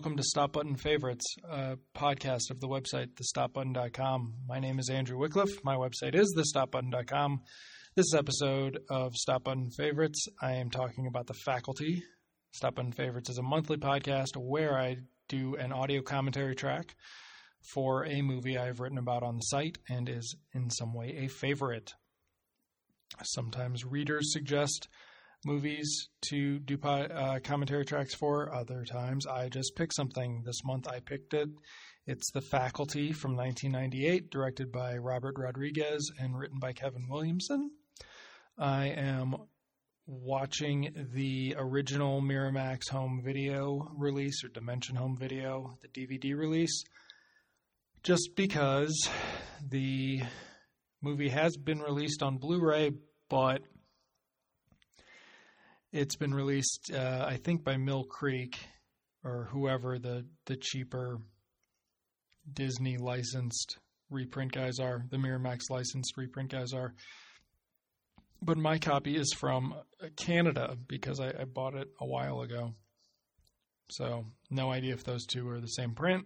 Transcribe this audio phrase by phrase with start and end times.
[0.00, 4.32] Welcome to Stop Button Favorites, a podcast of the website thestopbutton.com.
[4.48, 5.62] My name is Andrew Wickliffe.
[5.62, 7.42] My website is thestopbutton.com.
[7.96, 10.26] This is episode of Stop Button Favorites.
[10.40, 12.02] I am talking about the faculty.
[12.52, 14.96] Stop Button Favorites is a monthly podcast where I
[15.28, 16.94] do an audio commentary track
[17.74, 21.28] for a movie I've written about on the site and is in some way a
[21.28, 21.92] favorite.
[23.22, 24.88] Sometimes readers suggest
[25.44, 28.54] movies to do uh, commentary tracks for.
[28.54, 30.42] Other times I just pick something.
[30.44, 31.48] This month I picked it.
[32.06, 37.70] It's The Faculty from 1998, directed by Robert Rodriguez and written by Kevin Williamson.
[38.58, 39.36] I am
[40.06, 46.84] watching the original Miramax home video release or Dimension home video, the DVD release,
[48.02, 49.08] just because
[49.68, 50.20] the
[51.02, 52.90] movie has been released on Blu ray,
[53.28, 53.62] but
[55.92, 58.58] it's been released, uh, I think, by Mill Creek
[59.24, 61.18] or whoever the, the cheaper
[62.52, 66.94] Disney licensed reprint guys are, the Miramax licensed reprint guys are.
[68.42, 69.74] But my copy is from
[70.16, 72.74] Canada because I, I bought it a while ago.
[73.90, 76.24] So, no idea if those two are the same print.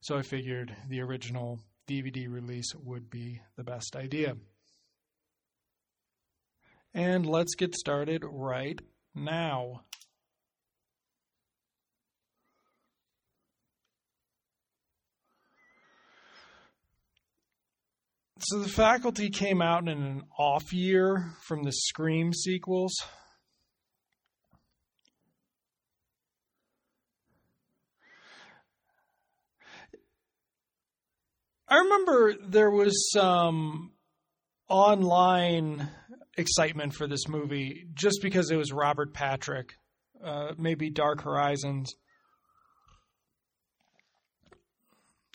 [0.00, 4.36] So, I figured the original DVD release would be the best idea.
[6.94, 8.80] And let's get started right
[9.14, 9.84] now.
[18.40, 22.94] So the faculty came out in an off year from the Scream sequels.
[31.68, 33.92] I remember there was some
[34.68, 35.90] online
[36.38, 39.74] excitement for this movie just because it was Robert Patrick,
[40.24, 41.94] uh, maybe Dark Horizons.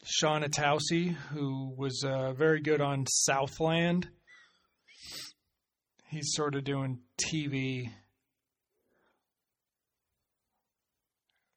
[0.06, 4.10] Shawn Hatosy, who was uh, very good on Southland.
[6.10, 7.90] He's sort of doing TV.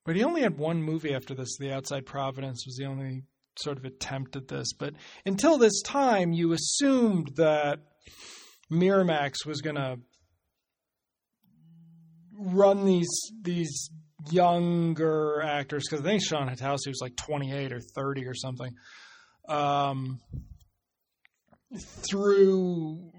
[0.04, 1.56] But he only had one movie after this.
[1.58, 3.24] The Outside Providence was the only
[3.58, 4.72] sort of attempt at this.
[4.72, 7.80] But until this time, you assumed that
[8.70, 9.98] Miramax was going to
[12.38, 13.90] run these these
[14.30, 18.72] younger actors because I think Shawn Hatosy was like 28 or 30 or something
[19.48, 20.20] um,
[22.10, 23.10] through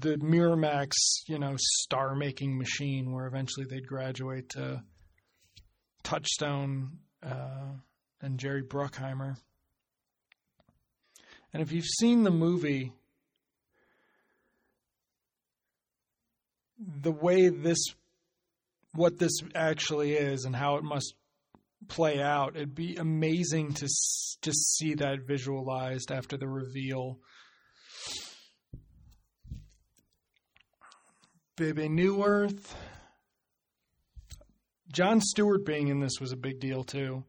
[0.00, 0.92] the Miramax,
[1.26, 4.82] you know, star making machine where eventually they'd graduate to
[6.02, 7.74] Touchstone uh,
[8.22, 9.36] and Jerry Bruckheimer.
[11.52, 12.92] And if you've seen the movie,
[16.80, 17.78] the way this
[18.94, 21.14] what this actually is and how it must
[21.88, 23.86] play out it'd be amazing to
[24.42, 27.18] just see that visualized after the reveal.
[31.56, 32.74] Baby New Earth.
[34.92, 37.24] Jon Stewart being in this was a big deal too.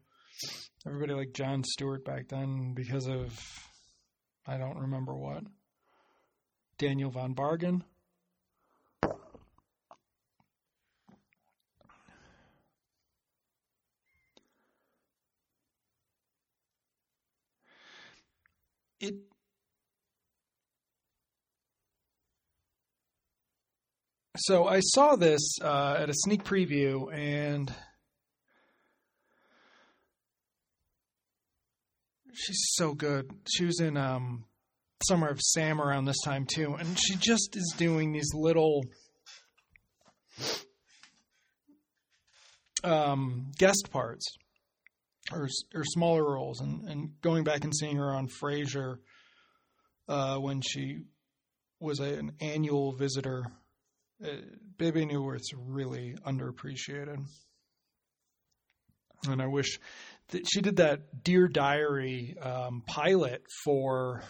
[0.86, 3.38] Everybody liked Jon Stewart back then because of
[4.46, 5.44] I don't remember what
[6.78, 7.84] Daniel von Bargen
[19.02, 19.14] it
[24.36, 27.72] so I saw this uh, at a sneak preview, and
[32.32, 33.30] she's so good.
[33.52, 34.44] She was in um,
[35.06, 38.82] Summer of Sam around this time too, and she just is doing these little
[42.84, 44.24] um, guest parts
[45.32, 48.96] or or smaller roles, and and going back and seeing her on Frasier
[50.08, 51.04] uh, when she
[51.80, 53.44] was a, an annual visitor.
[54.22, 54.36] Uh,
[54.78, 57.24] Bebe Neuwirth's really underappreciated,
[59.26, 59.78] and I wish
[60.28, 64.22] that she did that Dear Diary um, pilot for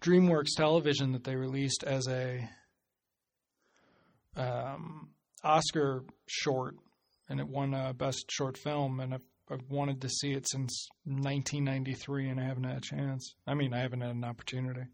[0.00, 2.48] DreamWorks Television that they released as a
[4.36, 5.10] um,
[5.44, 6.76] Oscar short,
[7.28, 9.00] and it won a Best Short Film.
[9.00, 13.34] And if I've wanted to see it since 1993, and I haven't had a chance.
[13.46, 14.84] I mean, I haven't had an opportunity.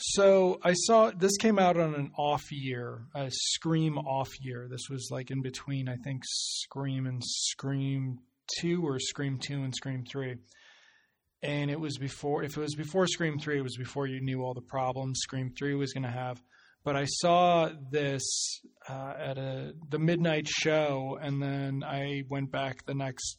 [0.00, 4.68] So I saw this came out on an off year, a Scream off year.
[4.70, 8.20] This was like in between, I think, Scream and Scream
[8.60, 10.36] 2 or Scream 2 and Scream 3.
[11.42, 14.42] And it was before, if it was before Scream 3, it was before you knew
[14.42, 16.40] all the problems Scream 3 was going to have.
[16.88, 22.86] But I saw this uh, at a the midnight show, and then I went back
[22.86, 23.36] the next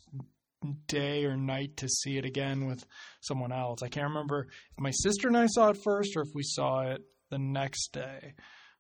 [0.86, 2.86] day or night to see it again with
[3.22, 3.82] someone else.
[3.82, 6.92] I can't remember if my sister and I saw it first or if we saw
[6.92, 7.02] it
[7.32, 8.36] the next day.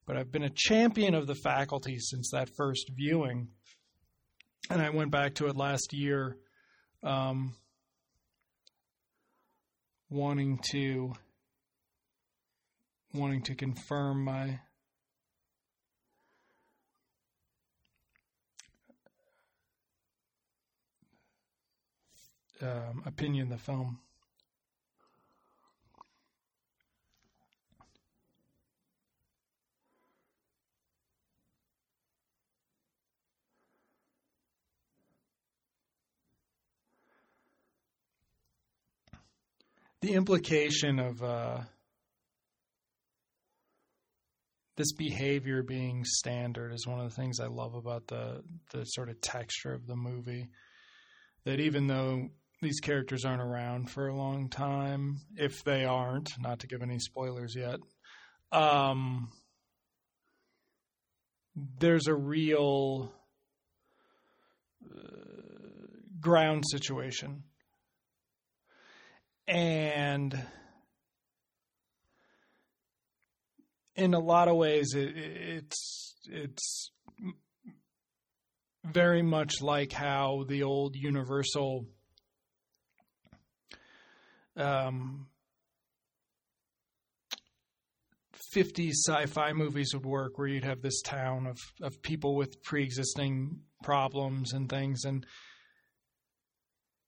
[0.05, 3.47] But I've been a champion of the faculty since that first viewing.
[4.69, 6.37] And I went back to it last year,
[7.01, 7.55] um,
[10.11, 11.13] wanting to
[13.13, 14.59] wanting to confirm my
[22.61, 23.99] um, opinion the film.
[40.01, 41.59] The implication of uh,
[44.79, 48.41] this behavior being standard is one of the things I love about the
[48.71, 50.47] the sort of texture of the movie.
[51.43, 52.29] That even though
[52.61, 56.97] these characters aren't around for a long time, if they aren't, not to give any
[56.97, 57.79] spoilers yet,
[58.53, 59.29] um,
[61.55, 63.11] there's a real
[64.85, 64.97] uh,
[66.21, 67.43] ground situation.
[69.45, 70.41] And
[73.99, 76.91] in a lot of ways, it, it's it's
[78.83, 81.85] very much like how the old Universal
[84.55, 85.27] um,
[88.55, 93.59] 50s sci-fi movies would work, where you'd have this town of of people with pre-existing
[93.83, 95.25] problems and things, and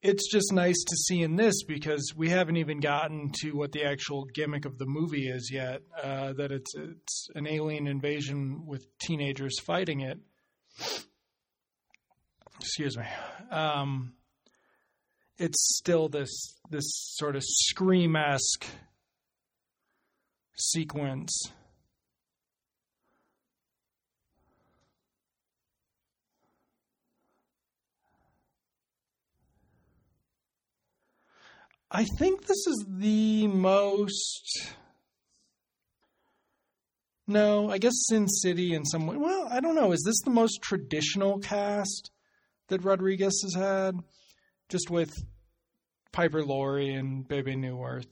[0.02, 3.84] it's just nice to see in this because we haven't even gotten to what the
[3.84, 5.82] actual gimmick of the movie is yet.
[6.02, 10.20] Uh, that it's it's an alien invasion with teenagers fighting it.
[12.60, 13.06] Excuse me.
[13.52, 14.14] Um,
[15.38, 18.66] it's still this this sort of scream esque
[20.56, 21.52] sequence
[31.94, 34.74] I think this is the most.
[37.28, 39.18] No, I guess Sin City in some way.
[39.18, 39.92] Well, I don't know.
[39.92, 42.12] Is this the most traditional cast
[42.70, 43.96] that Rodriguez has had?
[44.70, 45.12] Just with
[46.14, 48.08] Piper Laurie and Bebe Neuwirth.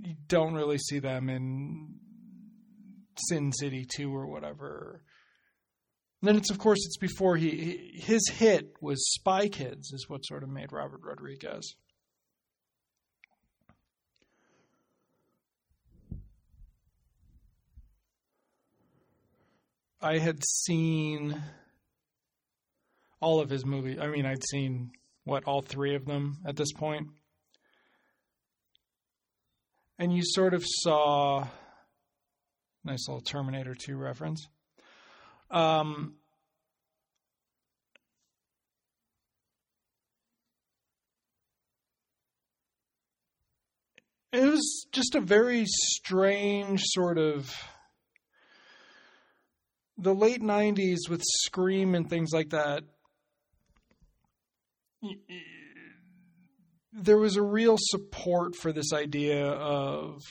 [0.00, 1.96] You don't really see them in
[3.28, 5.02] Sin City 2 or whatever.
[6.22, 10.24] And then it's of course it's before he his hit was Spy Kids is what
[10.24, 11.74] sort of made Robert Rodriguez.
[20.00, 21.42] I had seen
[23.20, 23.98] all of his movies.
[24.00, 24.92] I mean, I'd seen
[25.24, 27.08] what all three of them at this point,
[29.98, 31.48] and you sort of saw
[32.84, 34.46] nice little Terminator Two reference.
[35.50, 36.14] Um,
[44.32, 47.52] it was just a very strange sort of
[49.98, 52.84] the late 90s with Scream and things like that,
[56.92, 60.22] there was a real support for this idea of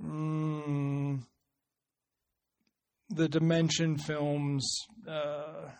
[0.00, 1.22] mm,
[3.10, 4.64] the Dimension films.
[5.06, 5.70] Uh,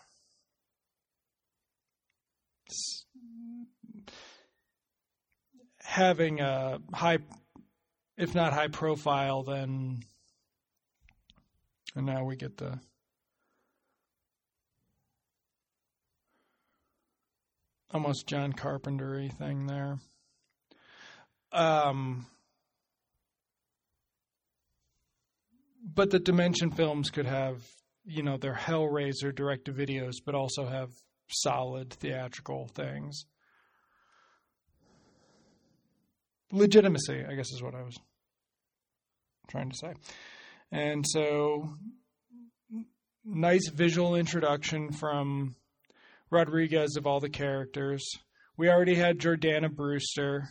[5.83, 7.19] having a high,
[8.17, 10.01] if not high profile, then
[11.95, 12.79] and now we get the
[17.93, 19.99] almost John Carpenter thing there.
[21.53, 22.27] Um,
[25.85, 27.63] but the Dimension films could have,
[28.05, 30.91] you know, their Hellraiser direct to videos, but also have
[31.29, 33.27] solid theatrical things.
[36.51, 37.99] Legitimacy, I guess, is what I was
[39.49, 39.95] trying to say.
[40.73, 41.69] And so,
[43.27, 45.55] nice visual introduction from
[46.31, 48.03] Rodriguez of all the characters.
[48.57, 50.49] We already had Jordana Brewster.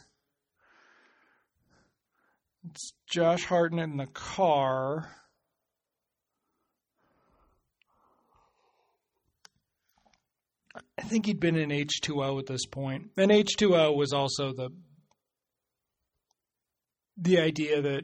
[2.70, 5.10] It's Josh Hartnett in the car.
[11.00, 13.10] I think he'd been in H2O at this point.
[13.18, 14.70] And H2O was also the
[17.18, 18.04] the idea that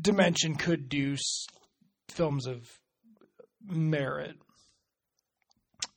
[0.00, 1.16] Dimension could do
[2.08, 2.66] films of
[3.62, 4.36] merit.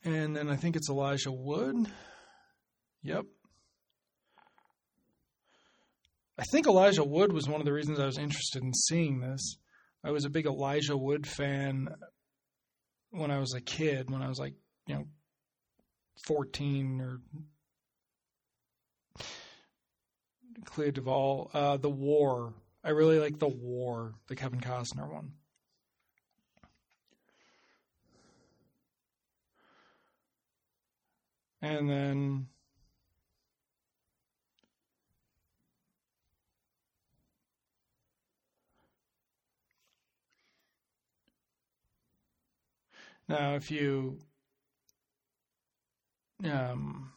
[0.03, 1.87] And then I think it's Elijah Wood.
[3.03, 3.25] Yep.
[6.37, 9.57] I think Elijah Wood was one of the reasons I was interested in seeing this.
[10.03, 11.87] I was a big Elijah Wood fan
[13.11, 14.55] when I was a kid, when I was like,
[14.87, 15.05] you know,
[16.25, 17.21] 14 or
[20.65, 21.51] Clea Duvall.
[21.53, 22.53] Uh, the War.
[22.83, 25.33] I really like The War, the Kevin Costner one.
[31.61, 32.47] And then
[43.27, 44.19] Now, if you
[46.43, 47.11] um,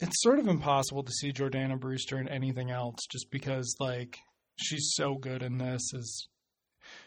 [0.00, 4.18] it's sort of impossible to see Jordana Brewster in anything else just because like
[4.56, 6.28] she's so good in this is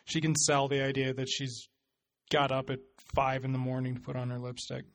[0.05, 1.67] she can sell the idea that she's
[2.31, 2.79] got up at
[3.15, 4.85] five in the morning to put on her lipstick.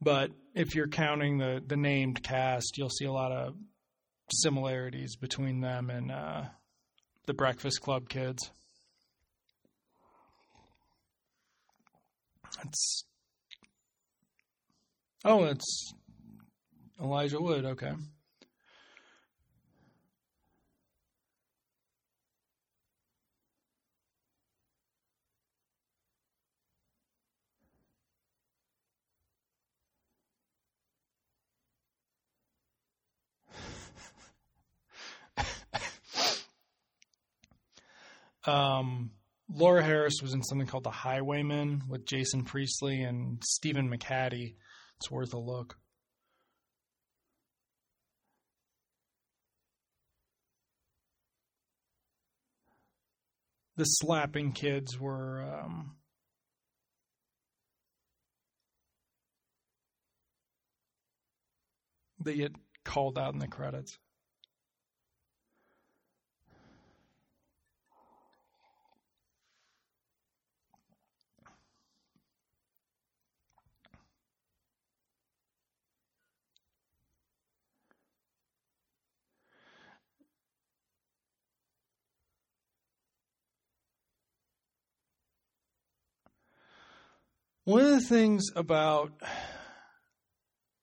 [0.00, 3.54] But if you're counting the the named cast, you'll see a lot of
[4.30, 6.44] similarities between them and uh,
[7.26, 8.50] the Breakfast Club kids.
[12.64, 13.04] It's
[15.24, 15.92] oh, it's
[17.00, 17.64] Elijah Wood.
[17.64, 17.92] Okay.
[38.46, 39.12] Um,
[39.48, 44.56] Laura Harris was in something called The Highwayman with Jason Priestley and Stephen McHattie.
[44.98, 45.76] It's worth a look.
[53.76, 55.96] The slapping kids were um,
[62.24, 62.52] they get
[62.84, 63.98] called out in the credits.
[87.64, 89.12] One of the things about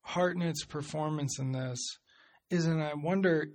[0.01, 1.79] Hartnett's performance in this
[2.49, 3.49] is, and I wonder,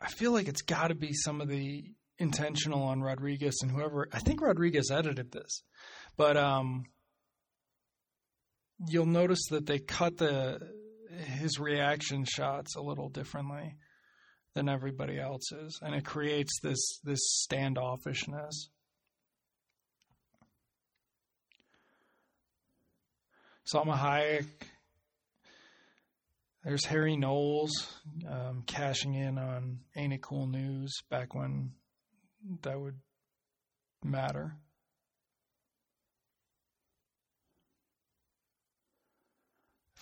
[0.00, 1.84] I feel like it's got to be some of the
[2.18, 4.08] intentional on Rodriguez and whoever.
[4.12, 5.62] I think Rodriguez edited this,
[6.16, 6.86] but um,
[8.88, 10.58] you'll notice that they cut the
[11.38, 13.76] his reaction shots a little differently
[14.54, 18.68] than everybody else's, and it creates this this standoffishness.
[23.66, 24.46] Salma Hayek.
[26.64, 27.70] There's Harry Knowles
[28.28, 31.72] um, cashing in on Ain't It Cool News back when
[32.62, 32.98] that would
[34.02, 34.56] matter.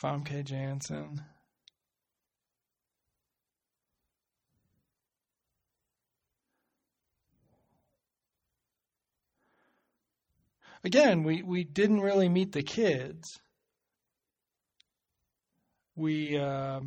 [0.01, 1.23] Famke Janssen.
[10.85, 13.39] Again, we, we didn't really meet the kids
[15.97, 16.81] we uh,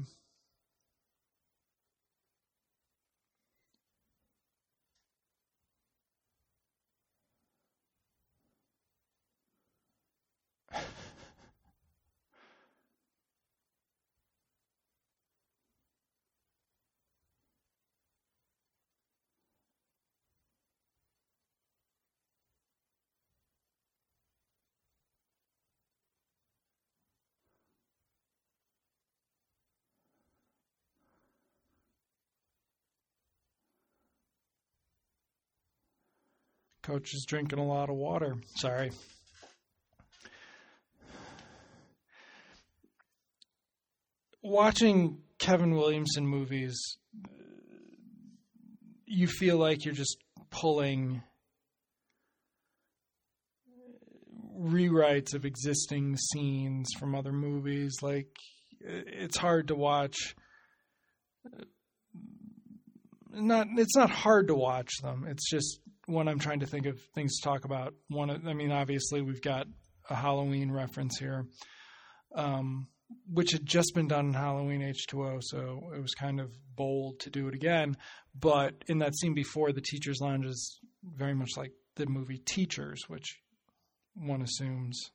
[36.86, 38.36] Coach is drinking a lot of water.
[38.58, 38.92] Sorry.
[44.44, 46.80] Watching Kevin Williamson movies,
[49.08, 50.16] you feel like you're just
[50.52, 51.24] pulling
[54.56, 57.96] rewrites of existing scenes from other movies.
[58.04, 58.30] Like,
[58.80, 60.36] it's hard to watch.
[63.32, 65.26] Not, it's not hard to watch them.
[65.28, 68.72] It's just when I'm trying to think of things to talk about, one, I mean,
[68.72, 69.68] obviously we've got
[70.10, 71.46] a Halloween reference here,
[72.36, 72.88] um,
[73.32, 77.30] which had just been done in Halloween H2O, so it was kind of bold to
[77.30, 77.98] do it again.
[78.40, 83.08] But in that scene before, the teacher's lounge is very much like the movie Teachers,
[83.08, 83.40] which
[84.16, 85.12] one assumes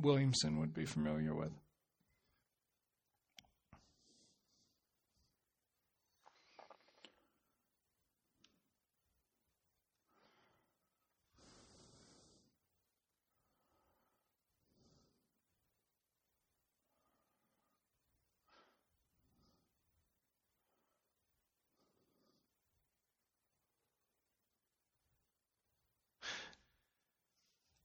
[0.00, 1.52] Williamson would be familiar with.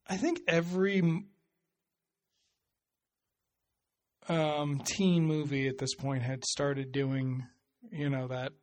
[0.09, 1.01] I think every
[4.29, 7.45] um, teen movie at this point had started doing,
[7.91, 8.53] you know, that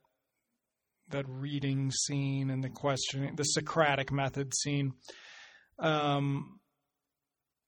[1.09, 4.93] that reading scene and the questioning, the Socratic method scene.
[5.77, 6.59] Um,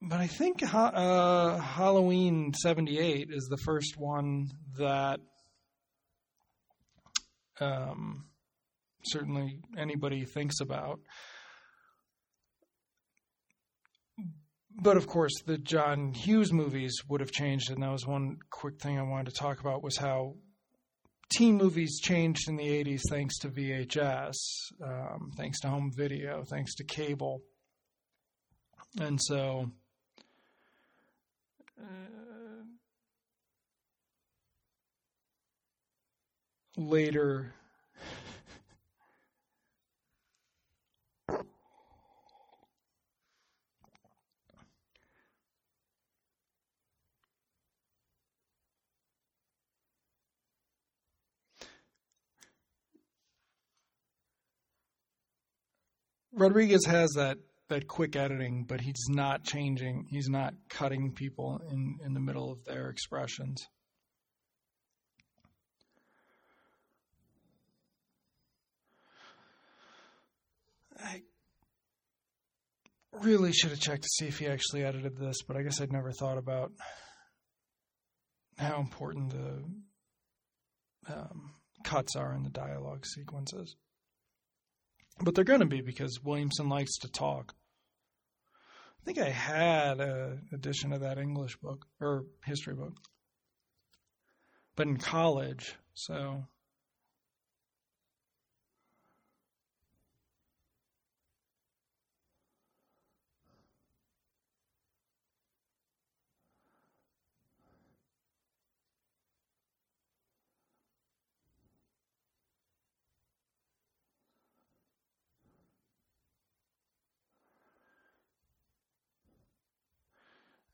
[0.02, 5.20] but I think uh, Halloween '78 is the first one that
[7.60, 8.26] um,
[9.06, 11.00] certainly anybody thinks about.
[14.80, 18.80] But of course, the John Hughes movies would have changed, and that was one quick
[18.80, 20.36] thing I wanted to talk about was how
[21.30, 24.36] teen movies changed in the 80s thanks to VHS,
[24.84, 27.42] um, thanks to home video, thanks to cable.
[29.00, 29.72] And so
[31.82, 32.64] uh,
[36.78, 37.54] later
[56.38, 60.06] Rodriguez has that that quick editing, but he's not changing.
[60.10, 63.68] He's not cutting people in in the middle of their expressions.
[71.00, 71.24] I
[73.14, 75.92] really should have checked to see if he actually edited this, but I guess I'd
[75.92, 76.72] never thought about
[78.58, 83.76] how important the um, cuts are in the dialogue sequences.
[85.20, 87.56] But they're going to be because Williamson likes to talk.
[89.02, 92.94] I think I had an edition of that English book or history book,
[94.76, 96.44] but in college, so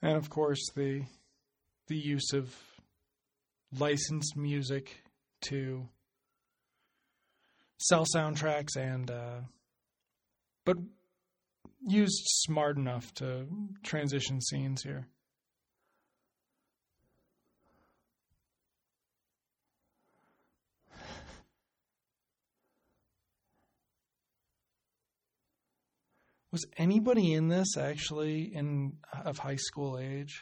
[0.03, 1.01] and of course the
[1.87, 2.53] the use of
[3.79, 5.01] licensed music
[5.41, 5.87] to
[7.79, 9.39] sell soundtracks and uh,
[10.65, 10.77] but
[11.87, 13.47] used smart enough to
[13.83, 15.07] transition scenes here.
[26.53, 30.39] Was anybody in this actually in of high school age?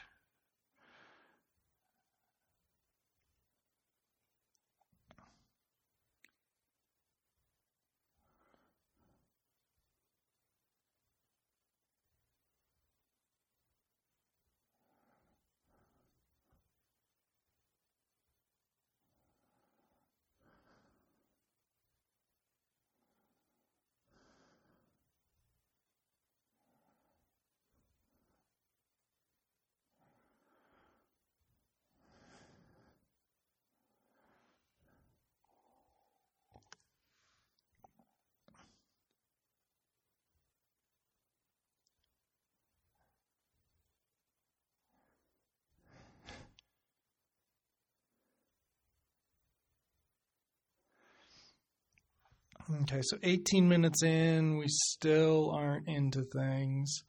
[52.74, 57.04] Okay, so 18 minutes in, we still aren't into things.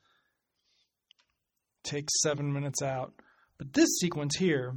[1.84, 3.12] Take seven minutes out.
[3.58, 4.74] But this sequence here,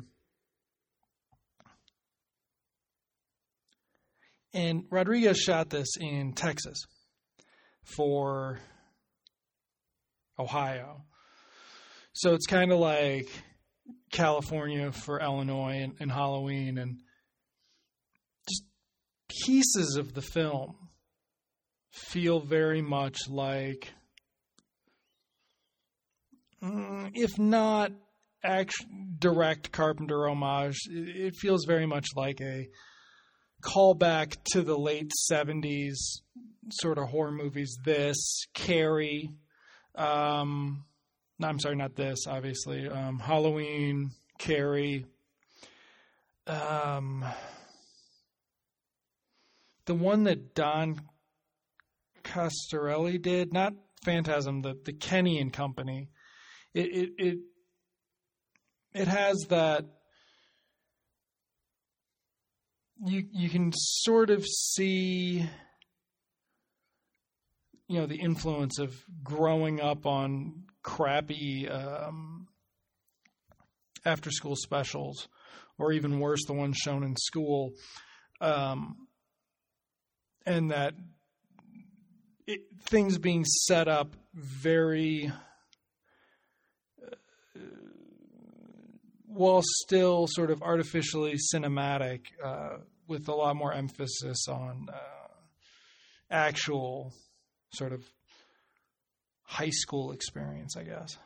[4.53, 6.83] and Rodriguez shot this in Texas
[7.83, 8.59] for
[10.37, 11.05] Ohio.
[12.13, 13.27] So it's kind of like
[14.11, 16.99] California for Illinois and, and Halloween and
[19.45, 20.75] pieces of the film
[21.91, 23.93] feel very much like,
[26.61, 27.91] mm, if not
[28.43, 28.85] act-
[29.19, 32.67] direct Carpenter homage, it feels very much like a
[33.63, 36.21] callback to the late 70s
[36.71, 37.77] sort of horror movies.
[37.83, 39.29] This, Carrie,
[39.95, 40.85] um,
[41.39, 42.87] no, I'm sorry, not this, obviously.
[42.87, 45.05] Um, Halloween, Carrie,
[46.47, 47.25] um,
[49.85, 50.99] the one that Don
[52.23, 56.09] Coscarelli did, not Phantasm, the the Kenny and Company.
[56.73, 57.37] It it it,
[58.93, 59.85] it has that
[63.05, 65.47] you you can sort of see
[67.87, 72.47] you know the influence of growing up on crappy um,
[74.05, 75.27] after school specials
[75.77, 77.73] or even worse the ones shown in school
[78.41, 79.04] um,
[80.45, 80.93] and that
[82.47, 85.31] it, things being set up very
[87.01, 87.59] uh,
[89.25, 92.77] while still sort of artificially cinematic uh,
[93.07, 94.97] with a lot more emphasis on uh,
[96.29, 97.13] actual
[97.73, 98.03] sort of
[99.43, 101.17] high school experience, I guess.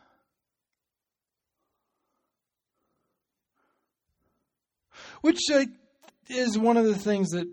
[5.22, 5.40] Which
[6.28, 7.46] is one of the things that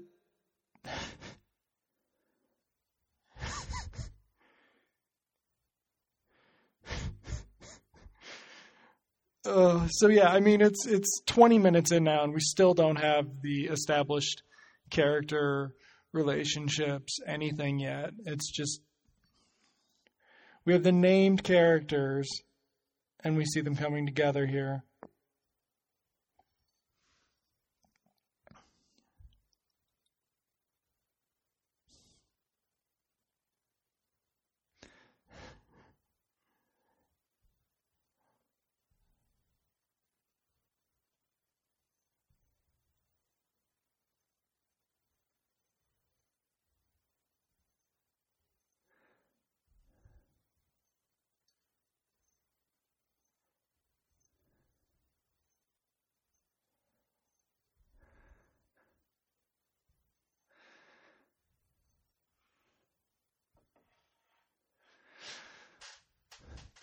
[9.48, 12.98] Uh, so yeah, I mean it's it's 20 minutes in now, and we still don't
[12.98, 14.44] have the established
[14.90, 15.74] character
[16.12, 18.12] relationships, anything yet.
[18.26, 18.82] It's just
[20.66, 22.28] we have the named characters,
[23.24, 24.84] and we see them coming together here.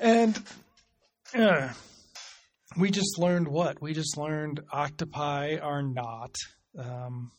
[0.05, 0.39] And
[1.35, 1.71] uh,
[2.77, 3.81] we just learned what?
[3.81, 6.35] We just learned octopi are not
[6.79, 7.33] um,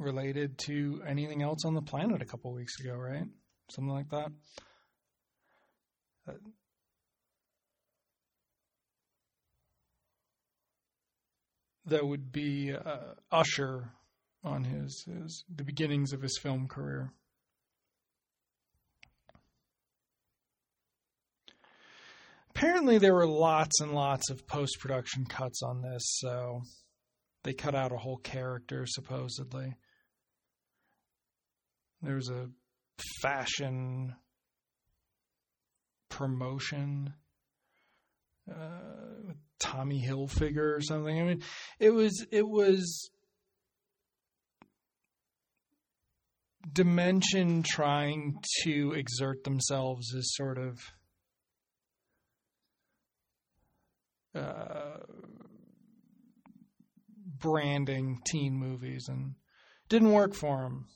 [0.00, 3.22] related to anything else on the planet a couple weeks ago, right?
[3.70, 4.32] Something like that.
[6.28, 6.32] Uh,
[11.86, 13.92] that would be uh, Usher
[14.42, 17.12] on his, his the beginnings of his film career.
[22.58, 26.62] Apparently there were lots and lots of post production cuts on this, so
[27.44, 29.76] they cut out a whole character supposedly.
[32.02, 32.48] There's a
[33.22, 34.16] fashion
[36.08, 37.14] promotion
[38.50, 41.20] uh, Tommy Hilfiger or something.
[41.20, 41.42] I mean,
[41.78, 43.10] it was it was
[46.72, 50.80] Dimension trying to exert themselves as sort of
[54.38, 54.98] uh,
[57.38, 59.34] branding teen movies and
[59.88, 60.86] didn't work for him.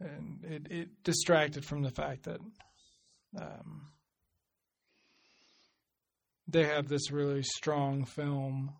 [0.00, 2.40] And it, it distracted from the fact that
[3.40, 3.92] um,
[6.48, 8.72] they have this really strong film.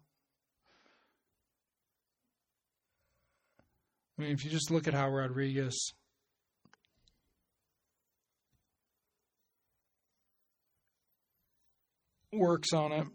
[4.19, 5.93] I mean, if you just look at how Rodriguez
[12.33, 13.07] works on it.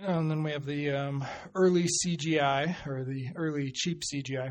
[0.00, 4.50] And then we have the um, early CGI, or the early cheap CGI.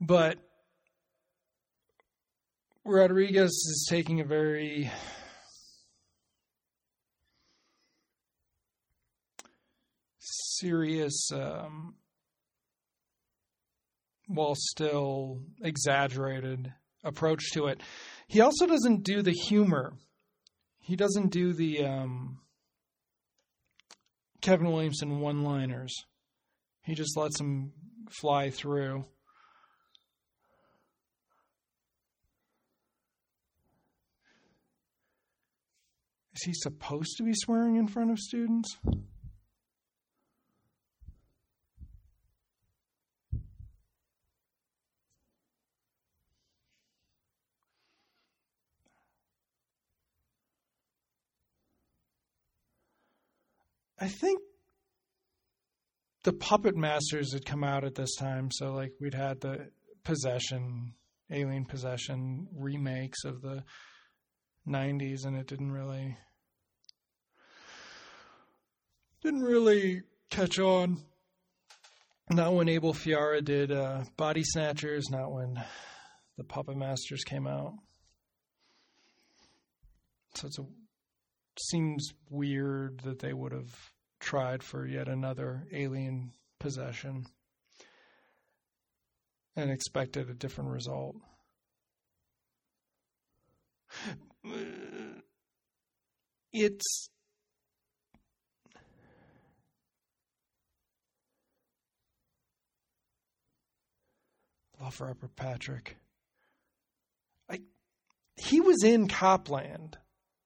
[0.00, 0.38] But
[2.84, 4.90] Rodriguez is taking a very
[10.20, 11.96] serious, um,
[14.28, 17.80] while still exaggerated approach to it.
[18.28, 19.94] He also doesn't do the humor
[20.90, 22.40] he doesn't do the um,
[24.40, 25.94] Kevin Williamson one liners.
[26.82, 27.72] He just lets them
[28.10, 29.04] fly through.
[36.34, 38.76] Is he supposed to be swearing in front of students?
[54.00, 54.40] I think
[56.24, 59.70] the Puppet Masters had come out at this time, so like we'd had the
[60.04, 60.94] Possession,
[61.30, 63.62] Alien Possession remakes of the
[64.66, 66.16] 90s, and it didn't really
[69.22, 71.02] didn't really catch on.
[72.30, 75.62] Not when Abel Ferrara did uh, Body Snatchers, not when
[76.38, 77.74] the Puppet Masters came out.
[80.36, 80.54] So it
[81.68, 87.26] seems weird that they would have tried for yet another alien possession
[89.56, 91.16] and expected a different result.
[94.44, 94.56] Uh,
[96.52, 97.10] it's
[104.80, 105.96] love for Robert Patrick.
[107.50, 107.60] I
[108.36, 109.98] he was in Copland,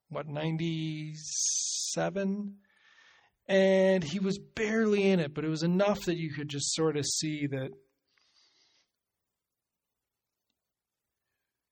[0.08, 2.56] what ninety seven,
[3.48, 6.96] and he was barely in it, but it was enough that you could just sort
[6.96, 7.70] of see that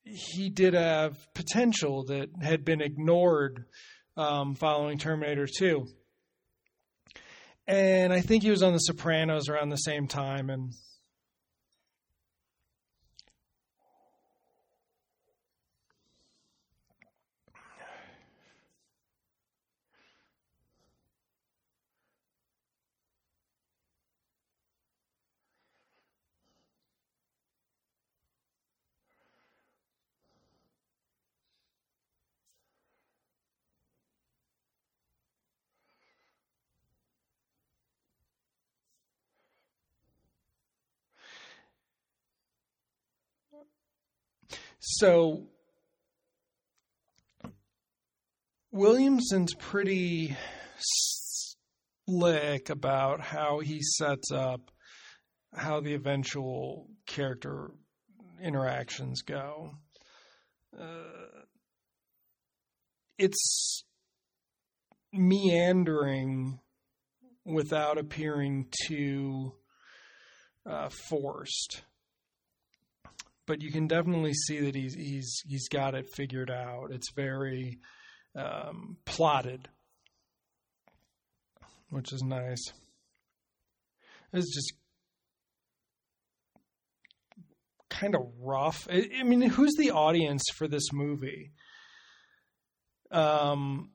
[0.04, 3.64] he did have potential that had been ignored
[4.16, 5.86] um, following Terminator 2.
[7.66, 10.72] And I think he was on The Sopranos around the same time, and
[44.84, 45.44] So
[48.72, 50.36] Williamson's pretty
[52.08, 54.72] slick about how he sets up
[55.54, 57.70] how the eventual character
[58.42, 59.70] interactions go.
[60.76, 61.44] Uh,
[63.18, 63.84] it's
[65.12, 66.58] meandering
[67.44, 69.52] without appearing too
[70.68, 71.82] uh, forced
[73.46, 76.90] but you can definitely see that he's he's he's got it figured out.
[76.90, 77.78] It's very
[78.36, 79.68] um, plotted,
[81.90, 82.64] which is nice.
[84.32, 84.72] It's just
[87.90, 88.88] kind of rough.
[88.90, 91.52] I, I, mean, who's the audience for this movie?
[93.10, 93.90] Um,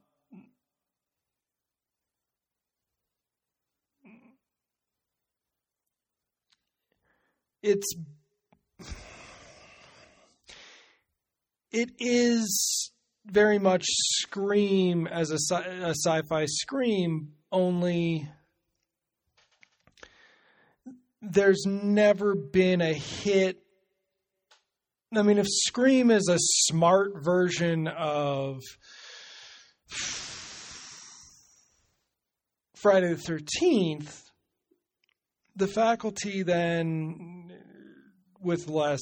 [7.64, 7.96] it's
[11.72, 12.92] it is
[13.26, 18.28] very much Scream as a, sci- a sci-fi Scream, only
[21.22, 23.58] there's never been a hit.
[25.16, 28.62] I mean, if Scream is a smart version of
[32.76, 34.24] Friday the 13th,
[35.56, 37.52] the faculty then,
[38.40, 39.02] with less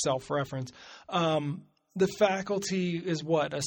[0.00, 0.72] self reference.
[1.08, 1.62] Um,
[1.94, 3.52] the faculty is what?
[3.52, 3.64] A s-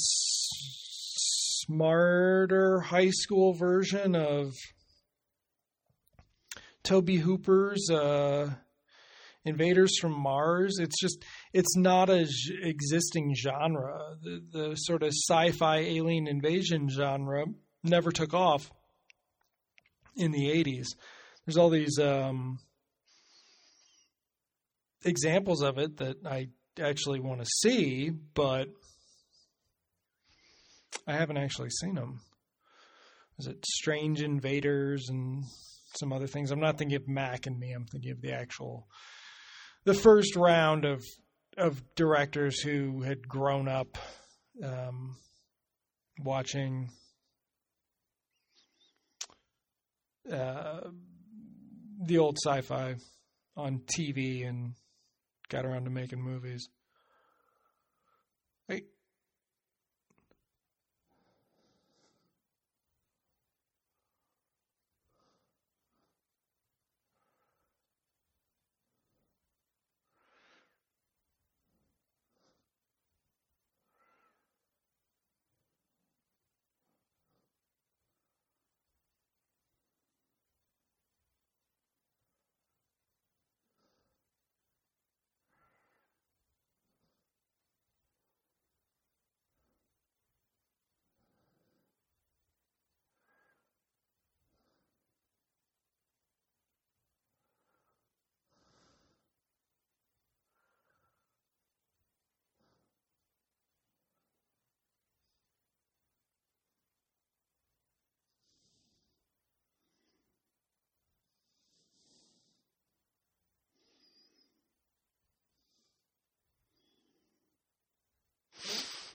[1.64, 4.52] smarter high school version of
[6.82, 8.50] Tobe Hooper's uh,
[9.44, 10.78] Invaders from Mars.
[10.80, 12.30] It's just, it's not a j-
[12.62, 14.16] existing genre.
[14.22, 17.44] The, the sort of sci fi alien invasion genre
[17.84, 18.70] never took off
[20.16, 20.86] in the 80s.
[21.44, 22.58] There's all these um,
[25.06, 26.48] examples of it that I
[26.80, 28.68] actually want to see, but
[31.06, 32.20] I haven't actually seen them.
[33.38, 35.44] Is it Strange Invaders and
[35.98, 36.50] some other things?
[36.50, 37.72] I'm not thinking of Mac and me.
[37.72, 38.88] I'm thinking of the actual,
[39.84, 41.02] the first round of
[41.56, 43.96] of directors who had grown up
[44.62, 45.16] um,
[46.22, 46.90] watching
[50.30, 50.80] uh,
[52.04, 52.96] the old sci-fi
[53.56, 54.74] on TV and
[55.48, 56.68] got around to making movies.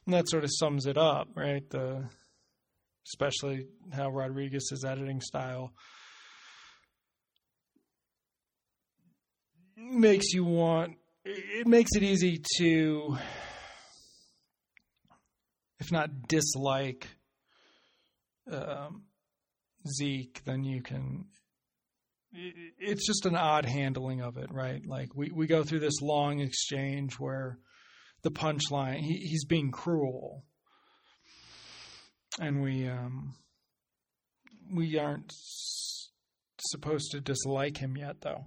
[0.06, 1.68] And that sort of sums it up, right?
[1.70, 2.10] The
[3.08, 5.74] especially how Rodriguez's editing style
[9.76, 10.94] makes you want
[11.26, 13.18] it makes it easy to
[15.80, 17.08] if not dislike
[18.52, 19.04] um,
[19.88, 21.26] Zeke, then you can.
[22.34, 24.86] It's just an odd handling of it, right?
[24.86, 27.58] Like we, we go through this long exchange where
[28.24, 30.44] the punchline he, he's being cruel,
[32.40, 33.34] and we um,
[34.74, 35.32] we aren't
[36.60, 38.46] supposed to dislike him yet, though.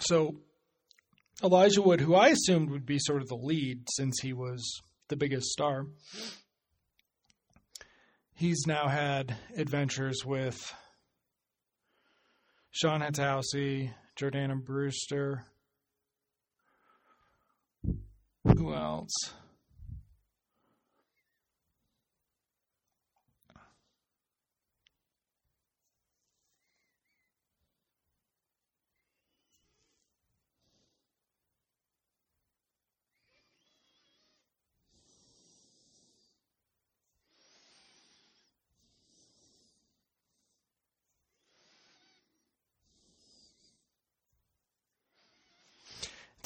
[0.00, 0.36] So
[1.42, 5.16] Elijah Wood, who I assumed would be sort of the lead since he was the
[5.16, 5.86] biggest star,
[8.34, 10.74] he's now had adventures with
[12.76, 15.44] Shawn Hatosy, Jordana Brewster.
[18.44, 19.12] Who else?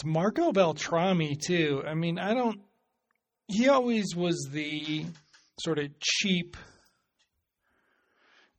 [0.04, 1.82] Marco Beltrami too.
[1.86, 2.60] I mean, I don't.
[3.46, 5.06] He always was the
[5.60, 6.56] sort of cheap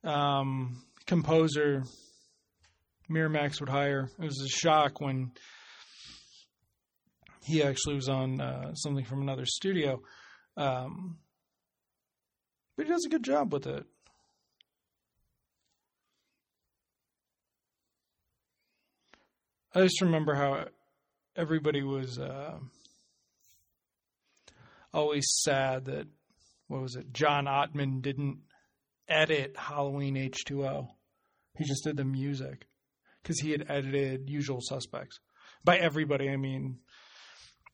[0.04, 1.84] um, composer
[3.10, 4.10] Miramax would hire.
[4.20, 5.32] It was a shock when
[7.44, 10.02] he actually was on uh, something from another studio.
[10.58, 11.18] Um,
[12.76, 13.86] but he does a good job with it.
[19.74, 20.66] I just remember how
[21.40, 22.58] everybody was uh,
[24.94, 26.08] always sad that
[26.68, 27.14] what was it?
[27.14, 28.40] John Ottman didn't
[29.08, 30.90] edit Halloween H2O.
[31.58, 32.68] He just did the music
[33.24, 35.20] because he had edited Usual Suspects.
[35.64, 36.80] By everybody, I mean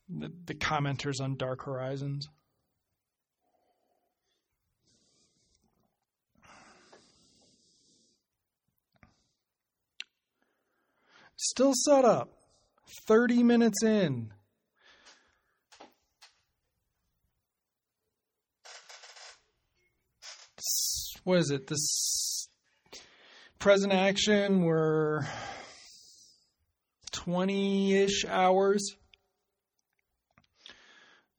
[0.07, 2.27] the, the commenters on Dark Horizons.
[11.35, 12.34] Still set up.
[13.07, 14.31] 30 minutes in.
[21.23, 21.65] What is it?
[21.67, 22.47] This
[23.57, 25.21] present action, we're
[27.11, 28.95] 20 ish hours.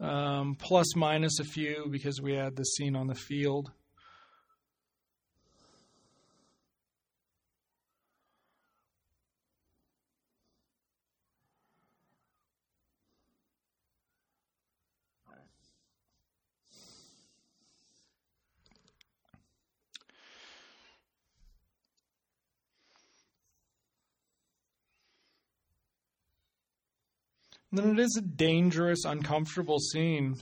[0.01, 3.71] Um, plus minus a few because we had the scene on the field.
[27.77, 30.37] Then it is a dangerous, uncomfortable scene.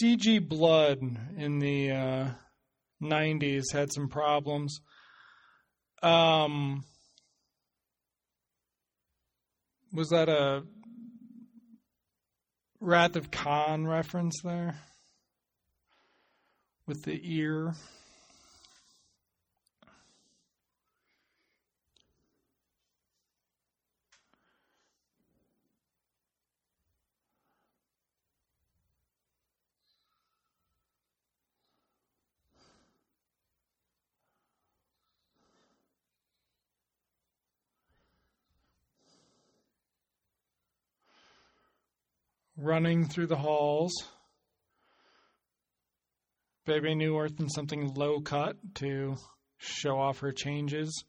[0.00, 1.00] CG Blood
[1.36, 2.30] in the uh,
[3.02, 4.80] 90s had some problems.
[6.02, 6.84] Um,
[9.92, 10.64] was that a
[12.80, 14.74] Wrath of Khan reference there?
[16.86, 17.74] With the ear?
[42.64, 43.92] Running through the halls.
[46.64, 49.16] Bebe Neuwirth in something low cut to
[49.58, 51.04] show off her changes.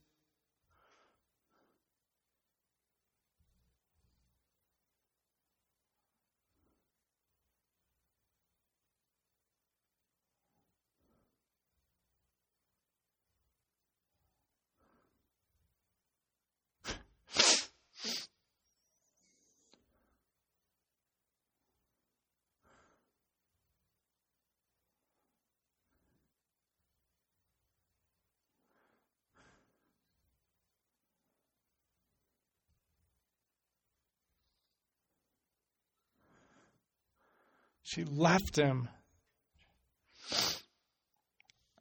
[37.93, 38.89] She left him.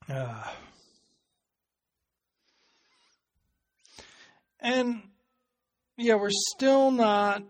[0.09, 0.45] Uh,
[4.61, 5.03] and
[5.97, 7.43] yeah, we're still not.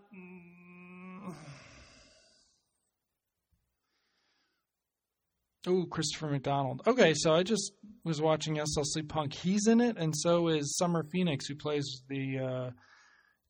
[5.67, 6.83] Oh, Christopher McDonald.
[6.87, 7.73] Okay, so I just
[8.05, 9.33] was watching SLC Punk.
[9.33, 12.71] He's in it, and so is Summer Phoenix, who plays the uh,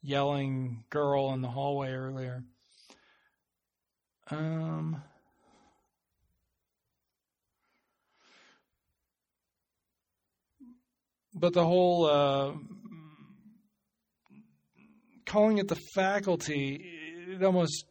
[0.03, 2.45] yelling girl in the hallway earlier.
[4.33, 5.03] Um.
[11.35, 12.53] But the whole uh,
[15.26, 16.83] calling it the faculty,
[17.28, 17.85] it almost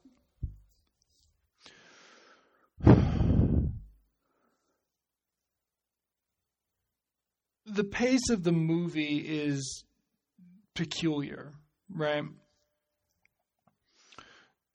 [7.66, 9.84] the pace of the movie is
[10.74, 11.54] peculiar,
[11.90, 12.24] right?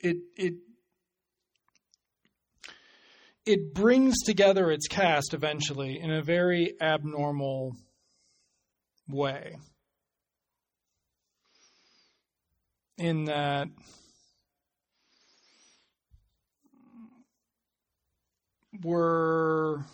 [0.00, 0.54] It it
[3.46, 7.76] it brings together its cast eventually in a very abnormal
[9.08, 9.56] way.
[12.98, 13.68] In that
[18.82, 19.84] we're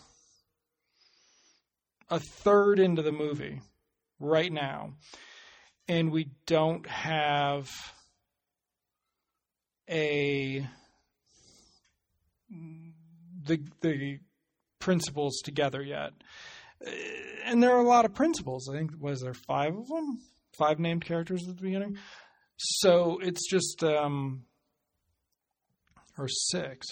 [2.09, 3.61] a third into the movie
[4.19, 4.93] right now,
[5.87, 7.69] and we don't have
[9.89, 10.65] a
[13.45, 14.19] the the
[14.79, 16.11] principles together yet.
[17.45, 18.69] And there are a lot of principles.
[18.69, 20.19] I think was there five of them,
[20.57, 21.97] five named characters at the beginning.
[22.57, 24.43] So it's just um,
[26.17, 26.87] or six,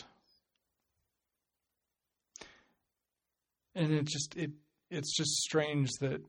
[3.76, 4.52] and it just it
[4.90, 6.22] it's just strange that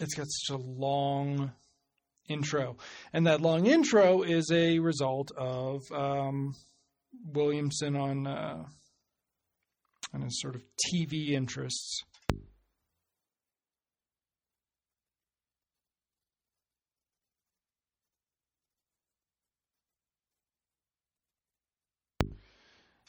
[0.00, 1.52] it's got such a long
[2.28, 2.76] intro,
[3.12, 6.54] and that long intro is a result of um,
[7.24, 8.64] Williamson on uh,
[10.14, 12.02] on his sort of TV interests.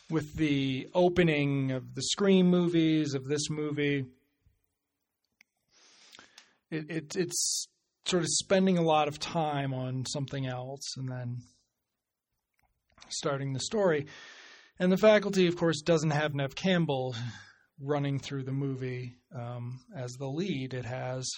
[0.10, 4.06] With the opening of the Scream movies, of this movie,
[6.72, 7.68] it, it, it's
[8.06, 11.38] sort of spending a lot of time on something else and then
[13.10, 14.08] starting the story.
[14.80, 17.16] And the faculty, of course, doesn't have Neve Campbell
[17.82, 20.74] running through the movie um, as the lead.
[20.74, 21.30] It has,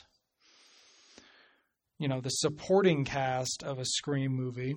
[1.97, 4.75] you know, the supporting cast of a Scream movie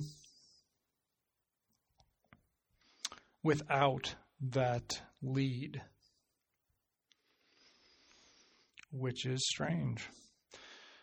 [3.42, 5.80] without that lead,
[8.90, 10.08] which is strange,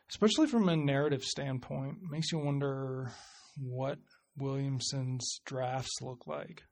[0.09, 1.97] especially from a narrative standpoint.
[2.09, 3.11] Makes you wonder
[3.57, 3.99] what
[4.38, 6.63] Williamson's drafts look like.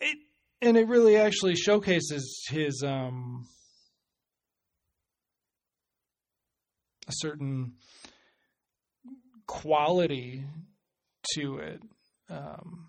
[0.00, 0.18] It,
[0.60, 3.46] and it really actually showcases his um,
[7.08, 7.74] a certain
[9.46, 10.44] quality
[11.34, 11.82] to it
[12.30, 12.88] um,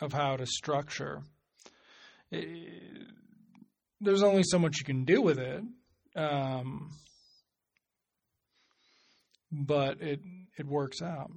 [0.00, 1.22] of how to structure.
[2.30, 3.08] It,
[4.00, 5.62] there's only so much you can do with it,
[6.16, 6.90] um,
[9.54, 10.20] but it
[10.58, 11.30] it works out.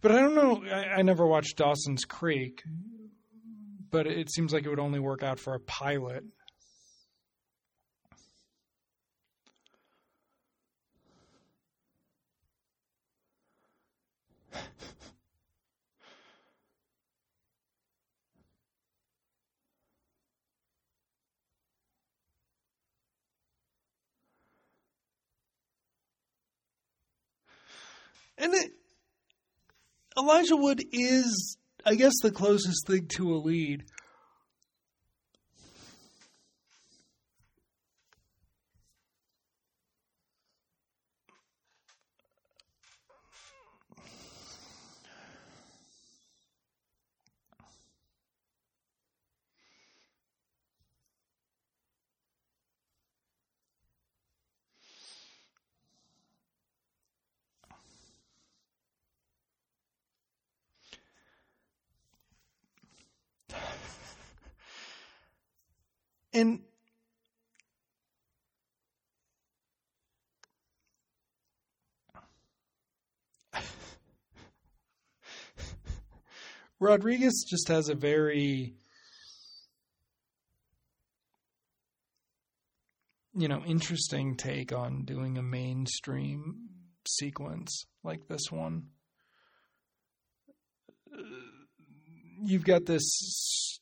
[0.00, 0.62] But I don't know.
[0.70, 2.62] I, I never watched Dawson's Creek,
[3.90, 6.24] but it seems like it would only work out for a pilot.
[28.38, 28.72] And it,
[30.16, 33.84] Elijah Wood is, I guess, the closest thing to a lead.
[66.34, 66.60] And
[76.80, 78.74] Rodriguez just has a very
[83.36, 86.68] you know, interesting take on doing a mainstream
[87.06, 88.84] sequence like this one.
[92.42, 93.80] You've got this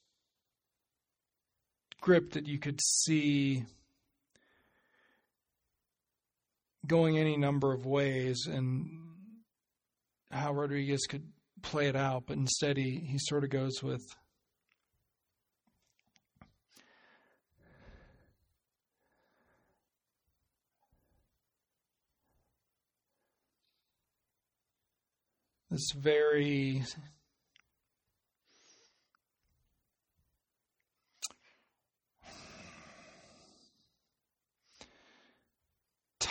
[2.03, 3.65] script that you could see
[6.85, 8.99] going any number of ways and
[10.29, 11.23] how Rodriguez could
[11.63, 14.03] play it out, but instead he, he sort of goes with
[25.71, 26.83] this very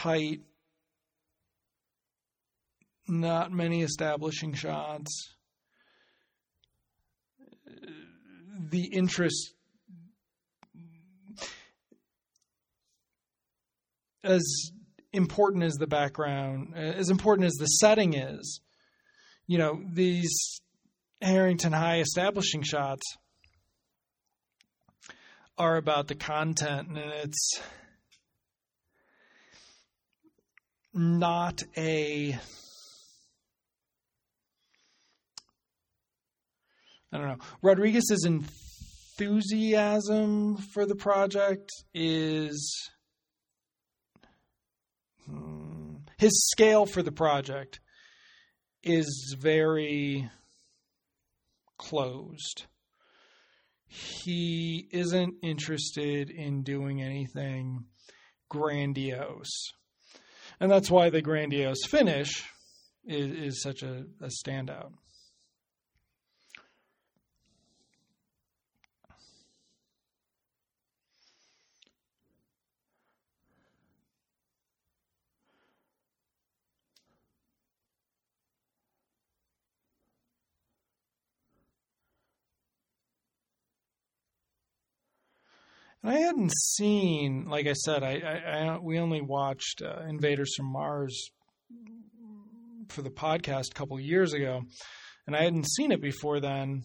[0.01, 0.41] tight,
[3.07, 5.35] not many establishing shots.
[8.69, 9.53] The interest
[14.23, 14.71] as
[15.13, 18.61] important as the background, as important as the setting is,
[19.47, 20.61] you know, these
[21.21, 23.03] Harrington High establishing shots
[25.57, 27.61] are about the content and it's
[30.93, 32.37] not a
[37.13, 37.39] I don't know.
[37.61, 38.23] Rodriguez's
[39.19, 42.89] enthusiasm for the project is
[45.25, 47.81] hmm, his scale for the project
[48.81, 50.29] is very
[51.77, 52.67] closed.
[53.87, 57.87] He isn't interested in doing anything
[58.49, 59.73] grandiose.
[60.61, 62.43] And that's why the grandiose finish
[63.03, 64.91] is, is such a, a standout.
[86.03, 90.55] And I hadn't seen, like I said, I, I, I we only watched uh, Invaders
[90.55, 91.29] from Mars
[92.89, 94.61] for the podcast a couple years ago,
[95.27, 96.83] and I hadn't seen it before then.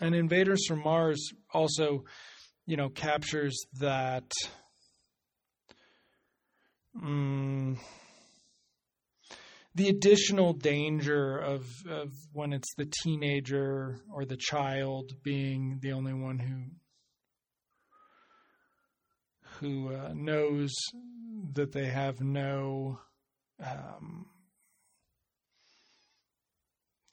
[0.00, 2.04] And Invaders from Mars also,
[2.66, 4.30] you know, captures that.
[7.00, 7.78] Um,
[9.74, 16.14] the additional danger of, of when it's the teenager or the child being the only
[16.14, 16.64] one who
[19.60, 20.72] who uh, knows
[21.52, 23.00] that they have no
[23.64, 24.26] um,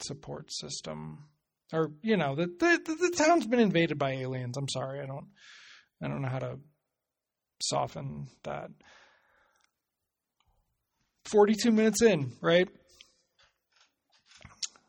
[0.01, 1.25] support system,
[1.73, 4.57] or you know that the, the, the town's been invaded by aliens.
[4.57, 5.27] I'm sorry, I don't
[6.01, 6.59] I don't know how to
[7.61, 8.69] soften that.
[11.25, 12.69] 42 minutes in, right?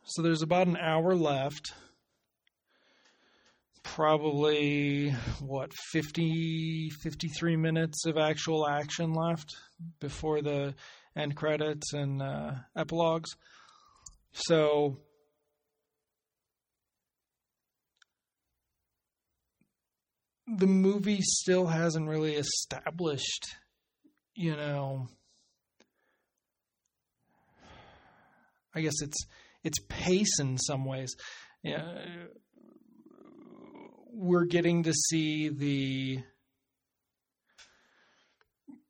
[0.05, 1.73] So there's about an hour left
[3.95, 5.11] probably
[5.41, 9.57] what 50 53 minutes of actual action left
[10.01, 10.74] before the
[11.16, 13.30] end credits and uh, epilogues.
[14.32, 14.99] So
[20.47, 23.57] the movie still hasn't really established
[24.37, 25.09] you know
[28.76, 29.26] i guess it's
[29.64, 31.16] it's pace in some ways.
[31.64, 31.82] Yeah
[34.17, 36.25] we're getting to see the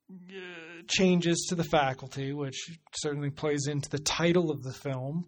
[0.09, 5.27] uh, changes to the faculty, which certainly plays into the title of the film,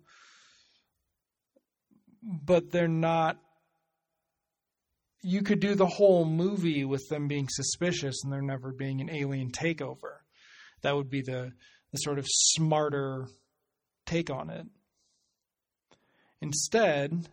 [2.23, 3.39] but they're not.
[5.21, 9.11] You could do the whole movie with them being suspicious and there never being an
[9.11, 10.19] alien takeover.
[10.83, 11.51] That would be the,
[11.91, 13.27] the sort of smarter
[14.07, 14.67] take on it.
[16.41, 17.29] Instead,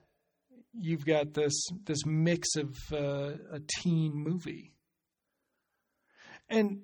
[0.79, 4.73] you've got this this mix of uh, a teen movie,
[6.49, 6.81] and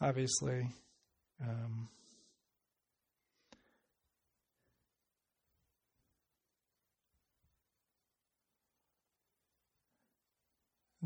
[0.00, 0.68] obviously.
[1.42, 1.88] Um,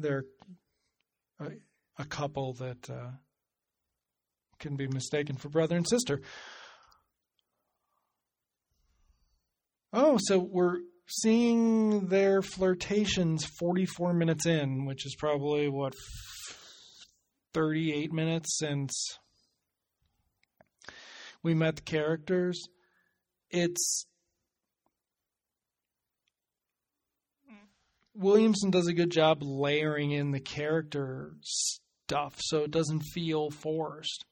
[0.01, 0.25] they're
[1.39, 1.51] a,
[1.99, 3.11] a couple that uh,
[4.59, 6.21] can be mistaken for brother and sister.
[9.93, 10.79] Oh, so we're
[11.09, 15.95] seeing their flirtations 44 minutes in, which is probably what
[17.55, 18.93] 38 minutes since
[21.43, 22.63] we met the characters.
[23.51, 24.07] It's
[28.21, 34.27] Williamson does a good job layering in the character stuff so it doesn't feel forced.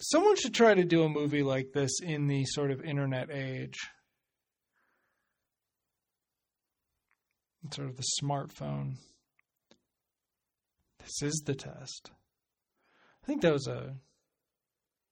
[0.00, 3.76] Someone should try to do a movie like this in the sort of internet age.
[7.70, 8.94] Sort of the smartphone.
[11.00, 12.10] This is the test.
[13.22, 13.94] I think that was a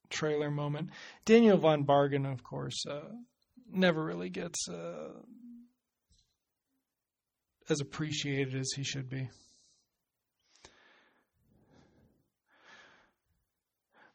[0.08, 0.90] trailer moment.
[1.26, 3.12] Daniel von Bargen, of course, uh,
[3.70, 5.10] never really gets uh,
[7.68, 9.28] as appreciated as he should be.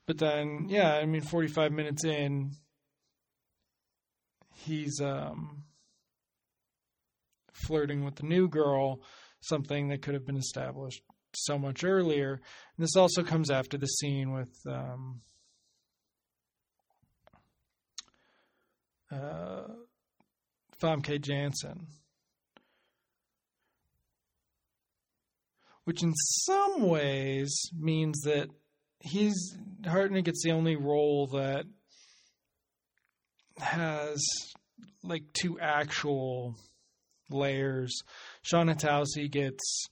[0.06, 2.52] But then, yeah, I mean, 45 minutes in,
[4.66, 5.64] he's um,
[7.54, 9.02] flirting with the new girl,
[9.42, 11.02] something that could have been established
[11.36, 12.34] so much earlier.
[12.34, 15.22] And this also comes after the scene with um,
[19.12, 19.68] uh,
[20.82, 21.20] Famke.
[25.86, 28.50] Which in some ways means that
[29.04, 31.66] he's Hartnett gets the only role that
[33.60, 34.24] has
[35.04, 36.56] like two actual
[37.30, 38.02] layers.
[38.42, 39.88] Shawn Hatosy gets,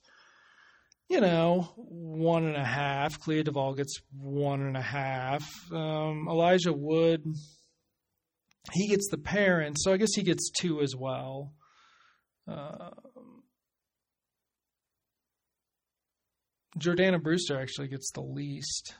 [1.08, 3.20] you know, one and a half.
[3.20, 5.46] Clea Duvall gets one and a half.
[5.70, 7.22] Um, Elijah Wood,
[8.72, 11.52] he gets the parent, so I guess he gets two as well.
[12.50, 12.90] Uh,
[16.78, 18.94] Jordana Brewster actually gets the least.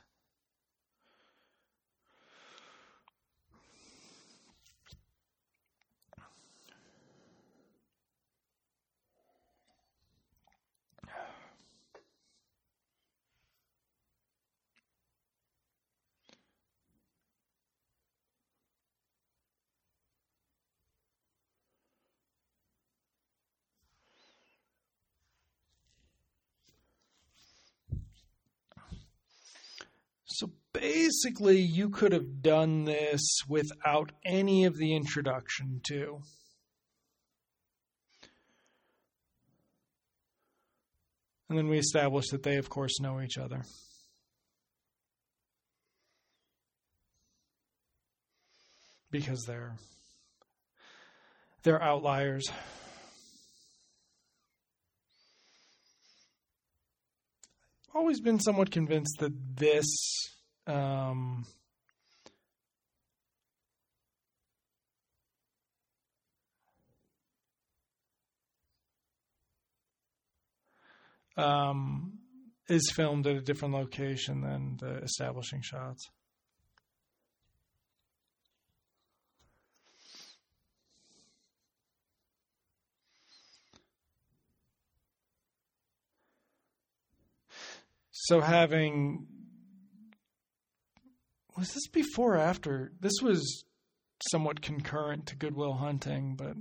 [30.43, 30.51] So
[31.13, 36.21] basically, you could have done this without any of the introduction, too.
[41.49, 43.63] And then we establish that they, of course, know each other.
[49.11, 49.77] Because they're
[51.63, 52.51] they're outliers.
[57.91, 59.85] I've always been somewhat convinced that this
[60.67, 61.45] um,
[71.37, 72.19] um,
[72.69, 76.09] is filmed at a different location than the establishing shots.
[88.11, 89.27] So having
[91.57, 92.93] was this before or after?
[93.01, 93.65] This was
[94.31, 96.55] somewhat concurrent to Good Will Hunting, but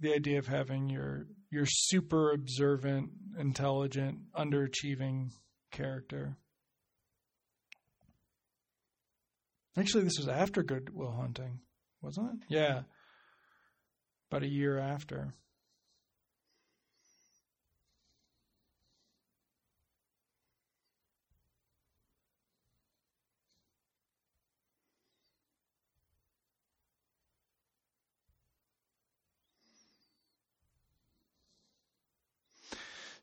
[0.00, 5.30] the idea of having your your super observant, intelligent, underachieving
[5.72, 6.36] character.
[9.76, 11.60] Actually, this was after Good Will Hunting,
[12.02, 12.46] wasn't it?
[12.48, 12.82] Yeah.
[14.30, 15.34] About a year after.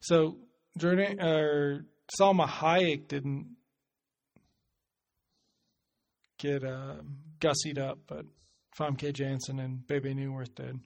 [0.05, 0.37] So
[0.77, 1.85] Jordan or
[2.19, 3.55] Salma Hayek didn't
[6.37, 6.97] get uh,
[7.39, 8.25] gussied up, but
[8.77, 10.79] Famke Janssen and Bebe Neuwirth did.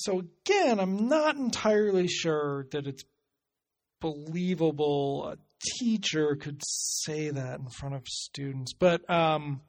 [0.00, 3.04] So again, I'm not entirely sure that it's
[4.00, 5.36] believable a
[5.78, 8.72] teacher could say that in front of students.
[8.72, 9.60] But um,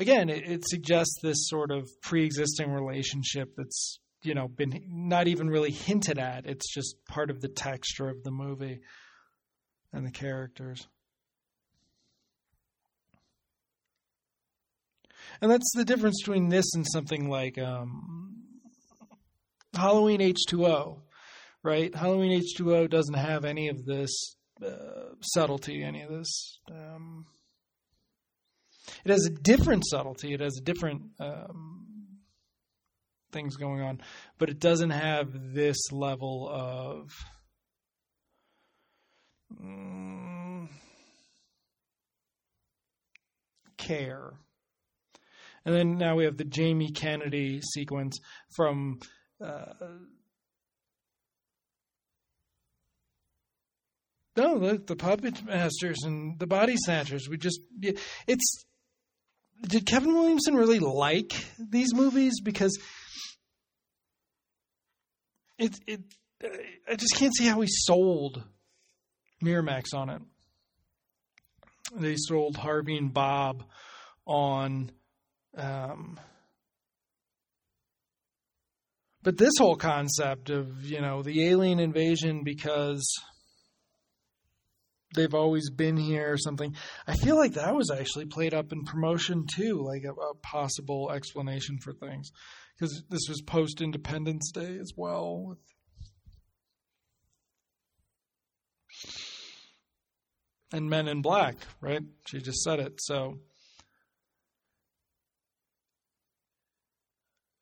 [0.00, 5.48] again, it, it suggests this sort of pre-existing relationship that's you know been not even
[5.48, 6.44] really hinted at.
[6.44, 8.80] It's just part of the texture of the movie
[9.92, 10.88] and the characters.
[15.40, 18.31] And that's the difference between this and something like um,
[19.74, 21.00] Halloween H2O,
[21.62, 21.94] right?
[21.94, 26.58] Halloween H2O doesn't have any of this uh, subtlety, any of this.
[26.70, 27.26] Um,
[29.04, 30.34] it has a different subtlety.
[30.34, 31.86] It has a different um,
[33.32, 34.00] things going on,
[34.38, 37.10] but it doesn't have this level of.
[39.62, 40.68] Mm,
[43.82, 44.32] care.
[45.64, 48.18] And then now we have the Jamie Kennedy sequence
[48.56, 48.98] from
[54.36, 57.28] no, the, the puppet masters and the body snatchers.
[57.28, 57.60] We just
[58.26, 58.64] it's.
[59.62, 62.40] Did Kevin Williamson really like these movies?
[62.42, 62.76] Because
[65.58, 66.00] it it
[66.90, 68.42] I just can't see how he sold
[69.42, 70.22] Miramax on it.
[71.94, 73.64] They sold Harvey and Bob
[74.26, 74.90] on
[75.56, 76.18] um,
[79.22, 83.04] but this whole concept of, you know, the alien invasion because
[85.14, 86.74] they've always been here or something,
[87.06, 91.10] I feel like that was actually played up in promotion too, like a, a possible
[91.12, 92.30] explanation for things.
[92.74, 95.44] Because this was post Independence Day as well.
[95.46, 95.58] With
[100.72, 102.02] and Men in Black, right?
[102.26, 102.98] She just said it.
[103.00, 103.38] So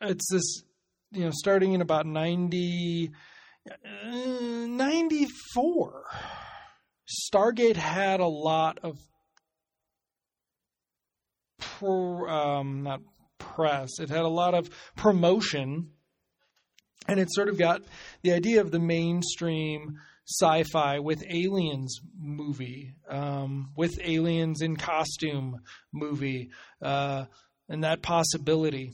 [0.01, 0.63] it's this
[1.13, 3.11] you know, starting in about 90,
[3.69, 3.77] uh,
[4.67, 6.05] 94,
[7.33, 8.99] Stargate had a lot of
[11.59, 13.01] pro, um, not
[13.39, 15.91] press, it had a lot of promotion,
[17.09, 17.83] and it sort of got
[18.23, 19.99] the idea of the mainstream
[20.29, 25.57] sci-fi with aliens movie, um, with aliens in costume
[25.93, 26.51] movie,
[26.81, 27.25] uh,
[27.69, 28.93] and that possibility.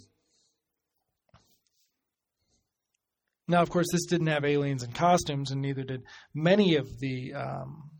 [3.49, 6.03] Now, of course, this didn't have aliens in costumes, and neither did
[6.34, 7.90] many of the um,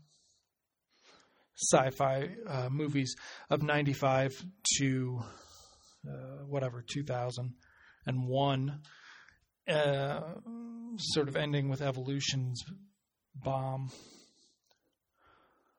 [1.55, 3.15] sci-fi uh, movies
[3.49, 4.33] of '95
[4.77, 5.19] to
[6.07, 8.81] uh, whatever 2001,
[9.69, 10.19] uh,
[10.97, 12.63] sort of ending with evolution's
[13.33, 13.89] bomb.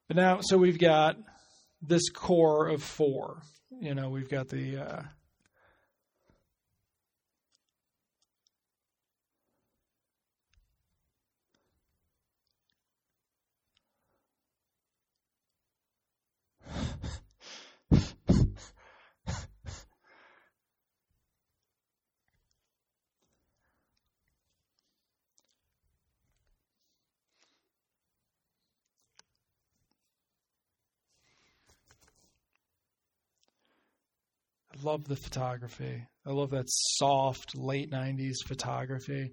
[0.07, 1.16] But now, so we've got
[1.83, 3.43] this core of four.
[3.81, 5.05] You know, we've got the
[34.83, 36.07] love the photography.
[36.27, 39.33] I love that soft late 90s photography.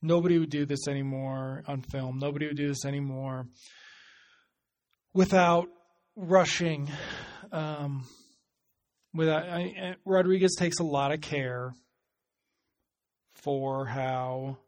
[0.00, 2.18] Nobody would do this anymore on film.
[2.18, 3.46] Nobody would do this anymore
[5.12, 5.68] without
[6.18, 6.90] rushing.
[7.52, 8.06] Um,
[9.14, 11.72] without I, Rodriguez takes a lot of care
[13.34, 14.58] for how